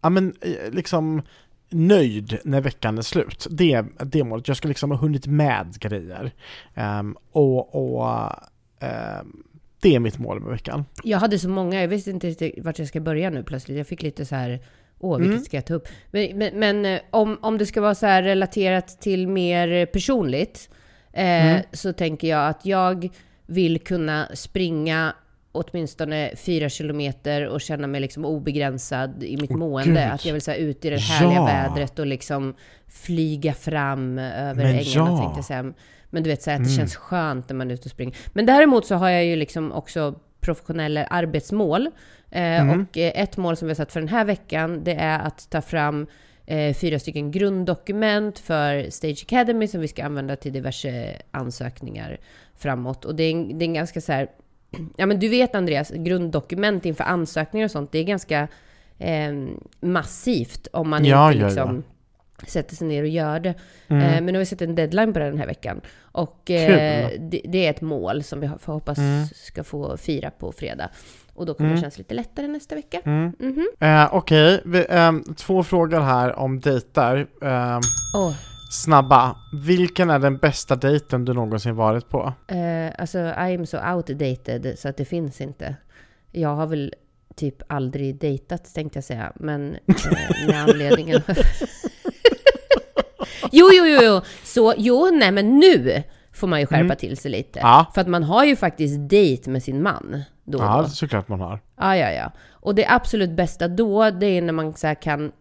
[0.00, 1.22] ja men eh, liksom
[1.70, 3.46] nöjd när veckan är slut.
[3.50, 4.48] Det det målet.
[4.48, 6.32] Jag ska liksom ha hunnit med grejer.
[6.74, 8.30] Ehm, och och
[8.80, 9.42] ehm,
[9.82, 10.84] det är mitt mål med veckan.
[11.04, 13.78] Jag hade så många, jag visste inte riktigt vart jag ska börja nu plötsligt.
[13.78, 14.60] Jag fick lite så här,
[15.00, 15.44] åh, vilket Mm.
[15.44, 15.88] ska jag ta upp?
[16.10, 20.70] Men, men, men eh, om, om det ska vara så här relaterat till mer personligt,
[21.12, 21.62] eh, Mm.
[21.72, 23.08] så tänker jag att jag
[23.46, 25.14] vill kunna springa
[25.52, 30.00] åtminstone fyra kilometer och känna mig liksom obegränsad i mitt Åh, mående.
[30.02, 30.12] Gud.
[30.12, 31.44] Att jag vill så här ut i det härliga Ja.
[31.44, 32.54] vädret och liksom
[32.88, 35.18] flyga fram över Men ängarna ja.
[35.18, 35.72] tänkte jag säga.
[36.12, 36.76] Men du vet så här, att det Mm.
[36.78, 38.16] känns skönt när man är ute och springer.
[38.32, 41.86] Men däremot så har jag ju liksom också professionella arbetsmål.
[42.30, 42.80] Eh, Mm.
[42.90, 45.50] Och eh, ett mål som vi har satt för den här veckan, det är att
[45.50, 46.06] ta fram
[46.46, 52.18] eh, fyra stycken grunddokument för Stage Academy som vi ska använda till diverse ansökningar
[52.56, 53.04] framåt.
[53.04, 54.28] Och det är en, det är en ganska så här,
[54.96, 58.48] ja men du vet Andreas, grunddokument inför ansökningar och sånt, det är ganska
[58.98, 59.32] eh,
[59.80, 61.82] massivt om man Ja, inte ja, liksom
[62.46, 63.54] sätter sig ner och gör det.
[63.88, 64.02] Mm.
[64.02, 65.80] Eh, men nu har vi sett en deadline på det den här veckan.
[66.02, 69.26] Och eh, det, det är ett mål som vi hoppas Mm.
[69.34, 70.88] ska få fira på fredag.
[71.34, 71.76] Och då kommer Mm.
[71.76, 73.00] det kännas lite lättare nästa vecka.
[73.04, 73.32] Mm.
[73.38, 73.66] Mhm.
[73.80, 77.26] Eh, Okej, vi- ehm, två frågor här om dejter.
[77.42, 77.80] Ehm,
[78.16, 78.32] Åh,
[78.70, 79.36] snabba.
[79.66, 82.32] Vilken är den bästa dejten du någonsin varit på?
[82.48, 85.76] eh, alltså I am so outdated så att det finns inte.
[86.32, 86.94] Jag har väl
[87.36, 89.76] typ aldrig dejtat tänkte jag säga, men
[90.48, 91.20] med anledningen...
[93.52, 96.96] jo, jo, jo, jo, så jo, nej men nu får man ju skärpa Mm.
[96.96, 97.58] till sig lite.
[97.58, 97.86] Ja.
[97.94, 100.88] För att man har ju faktiskt dejt med sin man då och Ja, då.
[100.88, 101.60] såklart man har.
[101.76, 102.32] Ja, ja, ja.
[102.50, 105.32] Och det absolut bästa då, det är när man så kan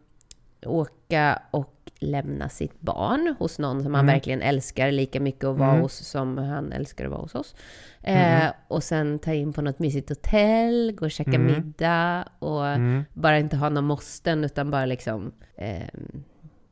[0.66, 4.14] åka och lämna sitt barn hos någon som man Mm.
[4.14, 5.82] verkligen älskar lika mycket att vara Mm.
[5.82, 7.56] hos som han älskar att vara hos oss.
[8.04, 11.46] Eh, och sen ta in på något mysigt hotell, gå och käka Mm.
[11.48, 13.04] middag och Mm.
[13.14, 15.88] bara inte ha någon måsten utan bara liksom eh,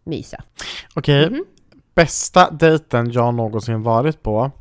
[0.10, 0.44] mysa.
[0.94, 1.46] Okej, Mhm.
[1.96, 4.52] bästa dejten jag någonsin varit på,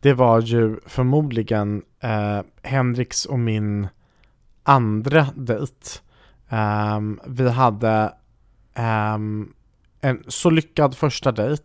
[0.00, 3.88] det var ju förmodligen eh, Henriks och min
[4.62, 5.74] andra dejt.
[6.48, 8.12] Ehm, vi hade
[8.74, 9.52] ehm,
[10.00, 11.62] en så lyckad första dejt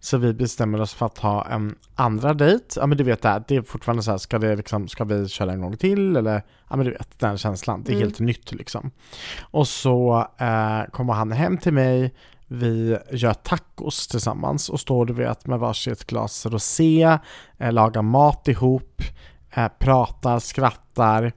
[0.00, 2.64] så vi bestämmer oss för att ha en andra dejt.
[2.76, 5.04] Ja men du vet det här, det är fortfarande så här, ska, det liksom, ska
[5.04, 6.42] vi köra en gång till eller?
[6.70, 8.02] Ja men du vet den känslan, det är Mm.
[8.02, 8.90] helt nytt liksom.
[9.40, 12.14] Och så eh, kommer han hem till mig,
[12.52, 17.18] vi gör tacos tillsammans och står du vet med varsitt glas rosé,
[17.58, 19.02] eh, lagar mat ihop,
[19.50, 21.32] eh, pratar, skrattar.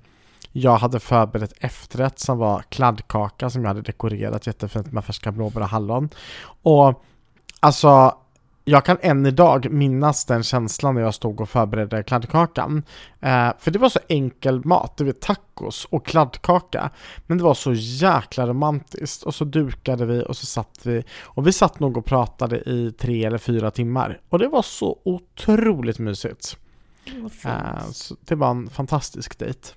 [0.52, 5.62] Jag hade förberett efterrätt som var kladdkaka som jag hade dekorerat jättefint med färska blåbär
[5.62, 6.10] och hallon.
[6.64, 7.04] Och
[7.60, 8.18] alltså,
[8.66, 12.84] jag kan än idag minnas den känslan när jag stod och förberedde kladdkakan.
[13.20, 16.90] Eh, för det var så enkel mat, det var tacos och kladdkaka.
[17.28, 19.24] Men det var så jäkla romantiskt.
[19.24, 21.04] Och så dukade vi och så satt vi.
[21.24, 24.22] Och vi satt nog och pratade i tre eller fyra timmar.
[24.30, 26.58] Och det var så otroligt mysigt.
[27.46, 29.70] Eh, så det var en fantastisk dejt.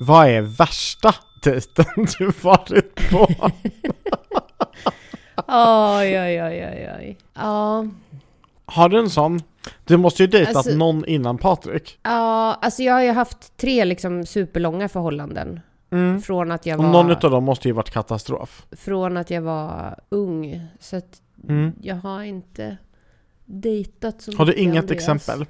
[0.00, 1.86] Vad är värsta dejten
[2.18, 3.28] du varit på?
[5.36, 7.16] Oj, oj, oj, oj, oj.
[7.34, 7.86] Ja,
[8.66, 9.42] Har du en sån?
[9.84, 11.98] Du måste ju dejtat Alltså- någon innan Patrik.
[12.02, 15.60] ja, alltså jag har ju haft tre liksom superlånga förhållanden.
[15.90, 16.22] Mm.
[16.22, 16.92] Från att jag Och var...
[16.92, 18.66] någon utav dem måste ju varit katastrof.
[18.72, 20.60] från att jag var ung.
[20.80, 21.72] Så att Mm.
[21.82, 22.76] jag har inte
[23.44, 24.90] dejtat så Har du inget Andreas.
[25.08, 25.46] exempel?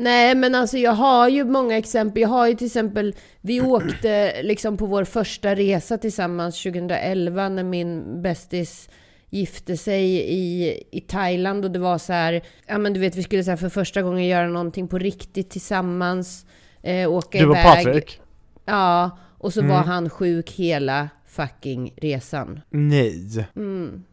[0.00, 2.22] Nej, men alltså jag har ju många exempel.
[2.22, 7.64] Jag har ju till exempel, vi åkte liksom på vår första resa tillsammans 2011 när
[7.64, 8.88] min bästis
[9.30, 13.22] gifte sig i, i Thailand och det var så här, ja men du vet vi
[13.22, 16.46] skulle så för första gången göra någonting på riktigt tillsammans.
[16.82, 17.64] Eh, åka Du och iväg.
[17.84, 18.20] Patrik?
[18.64, 19.72] Ja, och så Mm.
[19.72, 22.60] var han sjuk hela fucking resan.
[22.70, 23.46] Nej.
[23.56, 24.04] Mm.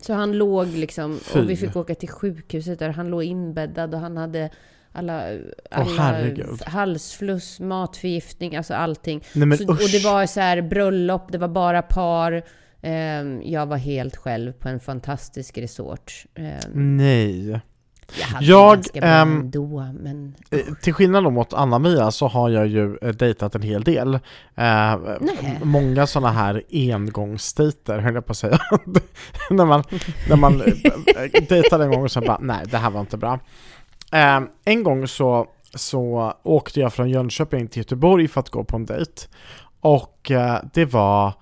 [0.00, 1.38] Så han låg liksom, Fy.
[1.38, 4.50] och vi fick åka till sjukhuset där han låg inbäddad och han hade
[4.94, 5.22] alla,
[5.70, 6.62] alla herregud.
[6.66, 9.24] halsfluss, matförgiftning, alltså allting.
[9.32, 9.92] Nej så, och usch.
[9.92, 12.42] det var så här bröllop, det var bara par.
[12.82, 16.24] Ehm, jag var helt själv på en fantastisk resort.
[16.34, 17.60] Ehm, Nej.
[18.20, 20.34] jag hade Jag, ganska bra ehm, ändå, men...
[20.50, 24.14] Eh, Till skillnad mot Anna-Mia så har jag ju eh, dejtat en hel del.
[24.54, 24.96] Eh,
[25.62, 28.58] många sådana här engångsdejter höll jag på att säga.
[29.50, 29.84] när man,
[30.28, 33.38] när man eh, dejtar en gång och sen bara nej det här var inte bra.
[34.14, 38.76] Eh, en gång så, så åkte jag från Jönköping till Göteborg för att gå på
[38.76, 39.22] en dejt.
[39.80, 41.32] Och eh, det var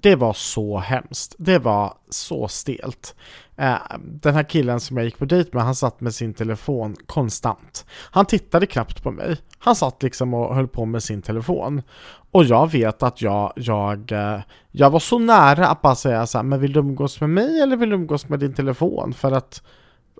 [0.00, 1.34] det var så hemskt.
[1.38, 3.14] Det var så stelt.
[3.56, 6.96] Eh, den här killen som jag gick på dejt med, han satt med sin telefon
[7.06, 7.86] konstant.
[8.10, 9.36] Han tittade knappt på mig.
[9.58, 11.82] Han satt liksom och höll på med sin telefon.
[12.30, 16.38] Och jag vet att jag, jag, eh, jag var så nära att bara säga så
[16.38, 19.12] här, men vill du umgås med mig eller vill du umgås med din telefon?
[19.12, 19.62] För att,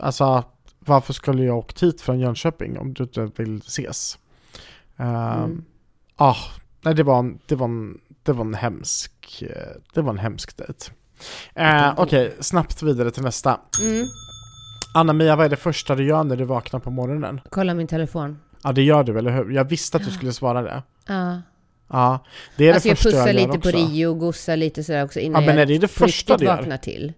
[0.00, 0.44] alltså,
[0.80, 4.18] varför skulle jag åkt hit från Jönköping om du inte vill ses?
[4.96, 5.64] Eh, Mm.
[6.16, 6.36] ah,
[6.82, 10.18] nej, det var, en, det, var en, det var en hemsk, eh, det var en
[10.18, 10.90] hemsk dejt.
[11.54, 13.60] Eh, Okej, snabbt vidare till nästa.
[13.82, 14.06] Mm.
[14.94, 17.40] Anna-Mia, vad är det första du gör när du vaknar på morgonen?
[17.50, 18.38] Kolla min telefon.
[18.62, 19.50] Ja, det gör du, eller hur?
[19.50, 20.82] Jag visste att du skulle svara det.
[21.06, 21.40] Ja.
[21.92, 22.24] Ja,
[22.56, 23.70] det är Alltså det jag första jag, pussar gör lite också.
[23.70, 26.36] på Rio och gossar lite sådär också innan Ja, men är det jag det första
[26.36, 26.56] du gör?
[26.56, 27.12] vaknar till.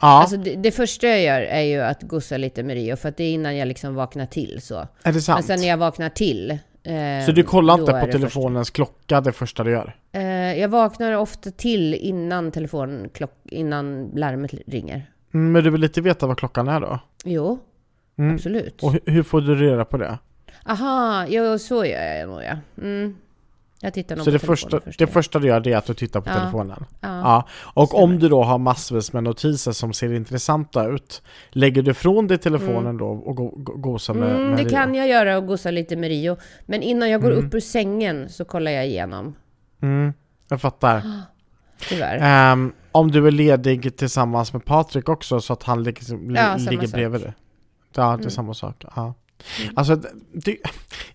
[0.00, 3.08] Ja, Alltså det, det första jag gör är ju att gossa lite med Rio, för
[3.08, 4.74] att det är innan jag liksom vaknar till så.
[4.78, 5.44] är det Men sant?
[5.46, 6.50] sen när jag vaknar till...
[6.82, 9.96] eh, Så du kollar inte på telefonens klocka det första du gör?
[10.12, 10.22] Eh,
[10.60, 15.10] jag vaknar ofta till innan telefonen, klock, innan larmet ringer.
[15.34, 16.98] Mm, men du vill inte veta vad klockan är då?
[17.24, 17.58] Jo,
[18.18, 18.34] Mm.
[18.34, 18.82] absolut.
[18.82, 20.18] Och hur, hur får du reda på det?
[20.66, 22.56] Aha, jo så gör jag nog ja.
[22.82, 23.16] Mm.
[23.82, 24.98] Jag tittar nog Så på det första, först.
[24.98, 26.34] det första du gör det är att du tittar på Ja.
[26.34, 26.84] telefonen?
[27.00, 27.08] Ja.
[27.20, 28.04] Ja, och stämmer.
[28.04, 32.38] om du då har massvis med notiser som ser intressanta ut, lägger du från dig
[32.38, 34.70] telefonen då och go- go- gosar med, Mm, med det Rio?
[34.70, 36.36] kan jag göra och gossa lite med Rio.
[36.66, 37.46] Men innan jag går Mm.
[37.46, 39.34] upp ur sängen så kollar jag igenom.
[39.82, 40.12] Mm,
[40.48, 41.02] jag fattar.
[41.88, 42.18] Tyvärr.
[42.52, 46.86] Ehm, om du är ledig tillsammans med Patrik också så att han liksom, Ja, ligger
[46.86, 46.92] sak.
[46.94, 47.32] bredvid dig?
[47.96, 48.30] Ja, det är Mm.
[48.30, 48.84] samma sak.
[48.96, 49.14] Ja.
[49.62, 49.72] Mm.
[49.76, 49.96] Alltså,
[50.32, 50.56] det,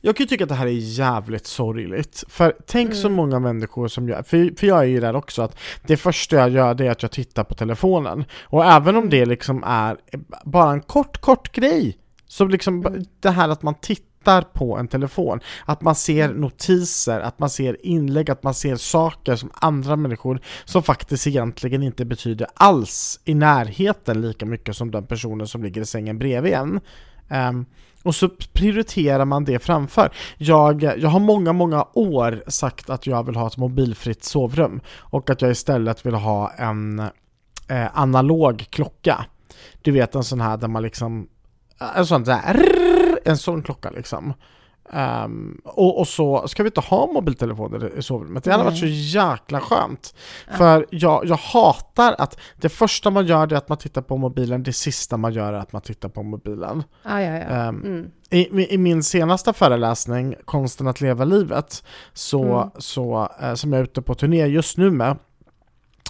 [0.02, 2.24] jag kan ju tycka att det här är jävligt sorgligt.
[2.28, 3.16] För tänk så Mm.
[3.18, 5.58] många människor som gör, för, för jag är ju där också, att
[5.88, 8.26] det första jag gör det är att jag tittar på telefonen.
[8.44, 9.98] Och även om det liksom är
[10.46, 13.06] bara en kort, kort grej, så liksom Mm.
[13.20, 17.86] det här att man tittar på en telefon, att man ser notiser, att man ser
[17.86, 23.34] inlägg, att man ser saker som andra människor som faktiskt egentligen inte betyder alls i
[23.34, 26.80] närheten lika mycket som den personen som ligger i sängen bredvid en.
[27.30, 27.66] Ehm,
[28.06, 30.10] och så prioriterar man det framför.
[30.38, 35.30] Jag, jag har många, många år sagt att jag vill ha ett mobilfritt sovrum och
[35.30, 37.00] att jag istället vill ha en
[37.70, 39.26] eh, analog klocka.
[39.82, 41.28] Du vet en sån här där man liksom,
[41.96, 42.66] en sån där,
[43.26, 44.34] en sån klocka liksom.
[44.94, 48.44] Ehm, och, och så ska vi inte ha mobiltelefoner i sovrummet.
[48.44, 50.16] Det hade varit så jäkla skönt.
[50.48, 50.54] Ja.
[50.58, 54.64] För jag, jag hatar att det första man gör är att man tittar på mobilen,
[54.64, 56.84] det sista man gör är att man tittar på mobilen.
[57.04, 57.28] Ja, ja.
[57.32, 58.12] Ehm, Mm.
[58.30, 62.70] I, I min senaste föreläsning, Konsten att leva livet, så, Mm.
[62.78, 65.18] så, eh, som jag är ute på turné just nu med,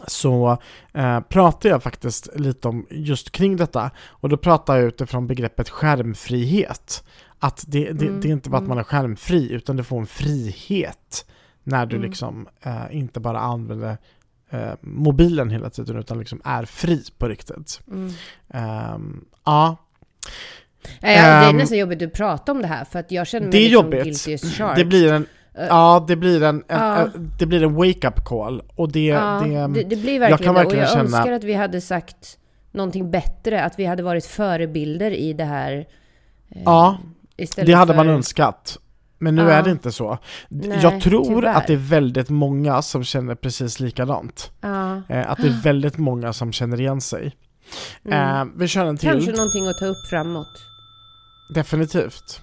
[0.07, 0.57] så
[0.93, 3.91] eh, pratar jag faktiskt lite om just kring detta.
[4.07, 7.03] Och då pratar jag utifrån begreppet skärmfrihet.
[7.45, 8.69] Att det, det, Mm, det är inte bara att mm.
[8.69, 11.25] man är skärmfri, utan du får en frihet
[11.63, 12.07] när du Mm.
[12.09, 13.97] liksom eh, inte bara använder
[14.49, 17.81] eh, mobilen hela tiden, utan liksom är fri på riktigt.
[17.91, 18.13] Mm.
[18.49, 19.75] Ehm, ja,
[21.01, 23.27] Ja, ja, det är Ehm, nästan jobbigt att prata om det här för att jag
[23.27, 24.03] känner mig det är liksom jobbigt.
[24.03, 24.77] guilty as charged.
[24.77, 25.25] Det blir en,
[25.57, 26.97] Eh, ja, det blir en, en, Ja.
[26.97, 30.37] en det blir en wake-up call och det, ja, det, det, det blir jag verkligen
[30.37, 30.59] kan det.
[30.61, 32.37] verkligen och jag känna- önskar att vi hade sagt
[32.71, 35.73] någonting bättre, att vi hade varit förebilder i det här.
[36.49, 36.97] eh, Ja,
[37.37, 38.77] istället det hade man för- önskat.
[39.17, 39.49] Men nu Ja.
[39.49, 40.17] är det inte så.
[40.49, 41.53] Nej, jag tror tyvärr.
[41.53, 44.51] att det är väldigt många som känner precis likadant.
[44.61, 47.35] Ja, Eh, att det är väldigt många som känner igen sig.
[48.05, 48.35] mm.
[48.49, 49.09] Eh, vi kör en till.
[49.09, 50.47] Kanske någonting att ta upp framåt.
[51.53, 52.41] Definitivt.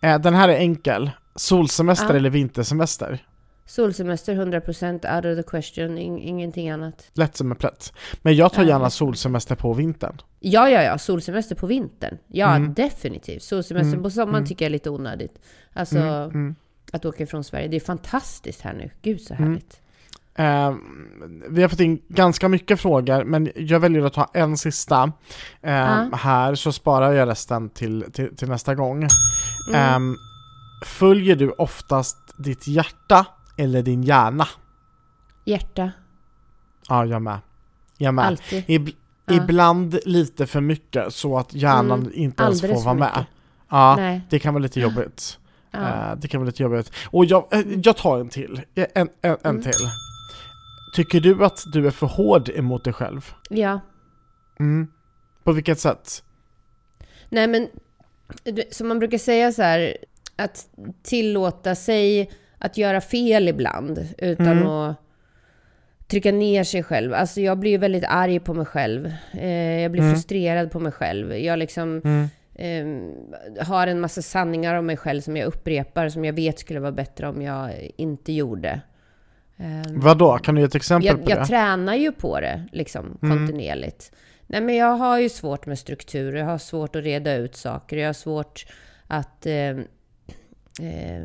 [0.00, 1.10] Eh, den här är enkel.
[1.36, 2.16] Solsemester Ja.
[2.16, 3.22] eller vintersemester?
[3.66, 7.04] Solsemester 100% out of the question, ing- ingenting annat.
[7.12, 7.92] Lätt som en plätt.
[8.22, 10.20] Men jag tar gärna solsemester på vintern.
[10.40, 12.18] Ja, ja, ja, solsemester på vintern.
[12.28, 12.74] Ja, Mm.
[12.74, 13.42] definitivt.
[13.42, 14.46] Solsemester Mm, på sommaren mm.
[14.46, 15.38] tycker jag är lite onödigt.
[15.72, 16.54] Alltså, Mm, mm.
[16.92, 17.68] att åka ifrån Sverige.
[17.68, 18.90] Det är fantastiskt här nu.
[19.02, 19.48] Gud så Mm.
[19.48, 19.78] härligt.
[20.34, 20.74] Eh,
[21.50, 25.12] vi har fått in ganska mycket frågor, men jag väljer att ta en sista
[25.62, 26.10] eh, Ja.
[26.16, 29.02] här, så sparar jag resten till, till, till nästa gång.
[29.74, 29.98] Eh,
[30.86, 33.26] följer du oftast ditt hjärta
[33.62, 34.48] eller din hjärna?
[35.44, 35.90] Hjärta,
[36.88, 37.38] Ja, jag med.
[37.98, 38.24] Jag med.
[38.24, 38.64] alltid.
[38.66, 38.94] Ib-
[39.26, 39.34] Ja.
[39.34, 43.08] Ibland lite för mycket så att hjärnan Mm, inte ens får vara för med.
[43.16, 43.26] mycket.
[43.70, 44.20] Ja, Nej.
[44.30, 45.38] det kan vara lite jobbigt.
[45.70, 45.78] Ja.
[46.10, 46.92] Eh, det kan vara lite jobbigt.
[47.10, 48.60] Och jag, eh, jag tar en till.
[48.74, 49.62] En, en, en Mm.
[49.62, 49.72] till.
[50.94, 53.34] tycker du att du är för hård emot dig själv?
[53.50, 53.80] Ja.
[54.60, 54.86] Mm.
[55.44, 56.22] På vilket sätt?
[57.28, 57.68] Nej men,
[58.70, 59.96] som man brukar säga så här,
[60.36, 60.66] att
[61.02, 62.30] tillåta sig
[62.64, 64.66] att göra fel ibland utan Mm.
[64.66, 64.96] att
[66.06, 67.14] trycka ner sig själv.
[67.14, 69.12] Alltså jag blir ju väldigt arg på mig själv.
[69.32, 70.14] Eh, jag blir Mm.
[70.14, 71.36] frustrerad på mig själv.
[71.36, 72.28] Jag liksom Mm.
[72.54, 76.80] eh, har en massa sanningar om mig själv som jag upprepar, som jag vet skulle
[76.80, 78.80] vara bättre om jag inte gjorde.
[79.56, 80.38] Eh, Vadå?
[80.38, 81.46] Kan du ge ett exempel jag, på jag det?
[81.46, 83.38] tränar ju på det liksom Mm.
[83.38, 84.12] kontinuerligt.
[84.46, 87.96] Nej men jag har ju svårt med struktur, jag har svårt att reda ut saker,
[87.96, 88.66] jag har svårt
[89.06, 89.46] att
[90.80, 91.22] eh,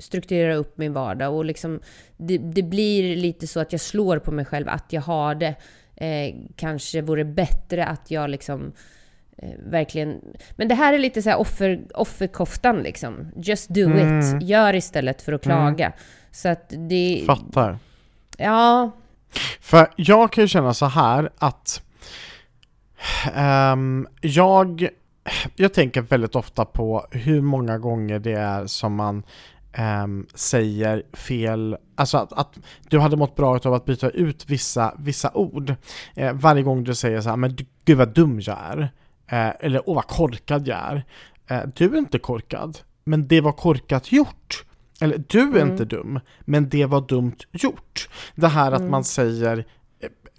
[0.00, 1.80] strukturera upp min vardag och liksom
[2.16, 5.54] det, det blir lite så att jag slår på mig själv att jag har det.
[5.96, 8.72] Eh, kanske vore bättre att jag liksom
[9.38, 10.20] eh, verkligen...
[10.56, 13.30] Men det här är lite så här offer, offerkoftan liksom.
[13.36, 14.20] Just do Mm.
[14.20, 14.42] it.
[14.42, 15.92] Gör istället för att klaga.
[16.30, 17.22] Så att det...
[17.26, 17.78] Fattar.
[18.36, 18.90] Ja,
[19.60, 21.82] För jag kan ju känna så här att
[23.34, 24.88] ehm, jag,
[25.56, 29.22] jag tänker väldigt ofta på hur många gånger det är som man
[29.72, 32.58] ehm, säger fel, alltså att, att
[32.88, 35.74] du hade mått bra av att byta ut vissa, vissa ord.
[36.16, 38.80] Eh, varje gång du säger så här, men gud vad dum jag är.
[39.26, 41.04] Eh, eller åh vad korkad jag är.
[41.50, 44.64] Eh, du är inte korkad, men det var korkat gjort.
[45.00, 45.68] Eller du är Mm.
[45.70, 48.08] inte dum, men det var dumt gjort.
[48.34, 48.90] Det här att Mm.
[48.90, 49.64] man säger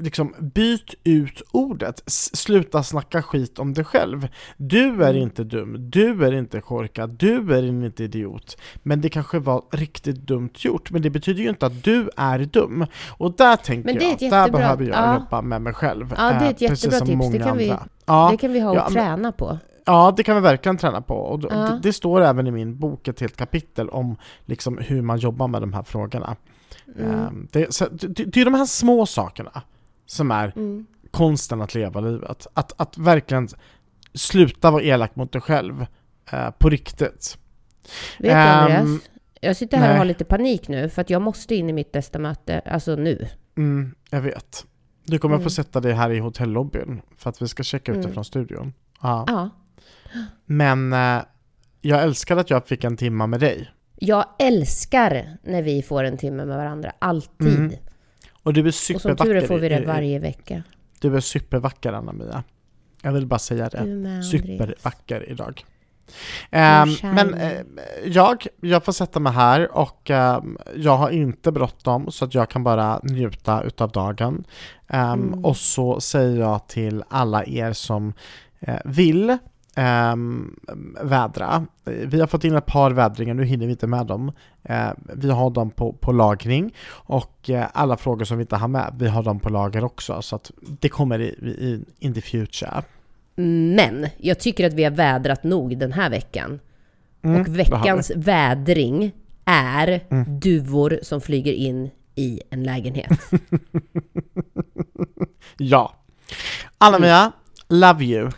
[0.02, 4.28] Liksom, byt ut ordet, S- sluta snacka skit om dig själv.
[4.58, 5.16] Du är Mm.
[5.22, 8.58] inte dum, du är inte korkad, du är inte idiot.
[8.84, 12.40] Men det kanske var riktigt dumt gjort, men det betyder ju inte att du är
[12.40, 12.86] dum.
[13.10, 15.14] Och där tänker jag, ett där jättebra- behöver jag ja.
[15.20, 16.16] jobba med mig själv.
[16.18, 17.32] Ja, det är eh, ett jättebra precis som tips.
[17.32, 17.74] Det kan vi-.
[18.06, 19.58] Ja, det kan vi ha och ja, träna på.
[19.86, 21.14] Ja, det kan vi verkligen träna på.
[21.16, 21.56] Och Ja.
[21.56, 25.48] det, det står även i min bok ett helt kapitel om liksom hur man jobbar
[25.48, 26.36] med de här frågorna.
[26.98, 27.12] Mm.
[27.12, 29.62] Ehm, Det, så, det, det är de här små sakerna
[30.10, 30.86] som är Mm.
[31.12, 32.48] konsten att leva livet.
[32.54, 33.48] Att, att verkligen
[34.14, 35.86] sluta vara elak mot dig själv
[36.32, 37.38] eh, på riktigt.
[38.20, 39.02] Vet du Andreas?
[39.42, 39.92] Jag sitter här nej.
[39.94, 42.96] och har lite panik nu för att jag måste in i mitt nästa möte, alltså
[42.96, 43.28] nu.
[43.58, 44.66] Mm, jag vet.
[45.06, 45.44] Du kommer Mm.
[45.44, 48.08] få sätta dig här i hotellobbyn för att vi ska checka ut Mm.
[48.08, 48.74] det från studion.
[49.02, 49.24] Ja.
[49.28, 49.50] Ja.
[50.46, 51.22] Men eh,
[51.82, 53.70] jag älskar att jag fick en timma med dig.
[53.96, 57.48] Jag älskar när vi får en timme med varandra, alltid.
[57.60, 57.74] Mm.
[58.44, 59.26] Och du är och som supervacker.
[59.26, 60.64] tur är får vi det varje vecka.
[61.02, 62.44] Du är supervacker Anna-Mia.
[63.02, 64.24] Jag vill bara säga det.
[64.24, 65.66] Supervacker idag.
[66.52, 66.98] Shiny.
[67.14, 67.62] men eh,
[68.06, 72.50] jag, jag får sätta mig här och ehm, jag har inte bråttom så att jag
[72.50, 74.44] kan bara njuta utav dagen.
[74.88, 75.46] Ehm, Mm.
[75.46, 78.14] Och så säger jag till alla er som
[78.60, 79.38] eh, vill
[81.02, 81.66] vädra.
[81.86, 84.32] Eh, Vi har fått in ett par vädringar, nu hinner vi inte med dem.
[84.64, 88.68] Eh, vi har dem på, på lagring och eh, alla frågor som vi inte har
[88.68, 90.22] med, vi har dem på lager också.
[90.22, 92.84] Så att det kommer i, i in the future.
[93.76, 96.60] Men jag tycker att vi har vädrat nog den här veckan.
[97.24, 99.12] Mm, och veckans vädring
[99.46, 100.40] är Mm.
[100.40, 103.10] duvor som flyger in i en lägenhet.
[105.58, 105.94] Ja.
[106.78, 107.32] Anna-Mia,
[107.70, 108.30] love you.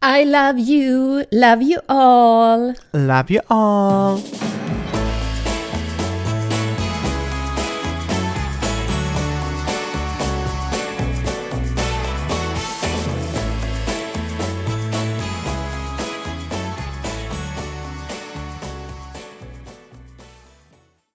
[0.00, 2.74] I love you, love you all.
[2.92, 4.22] Love you all.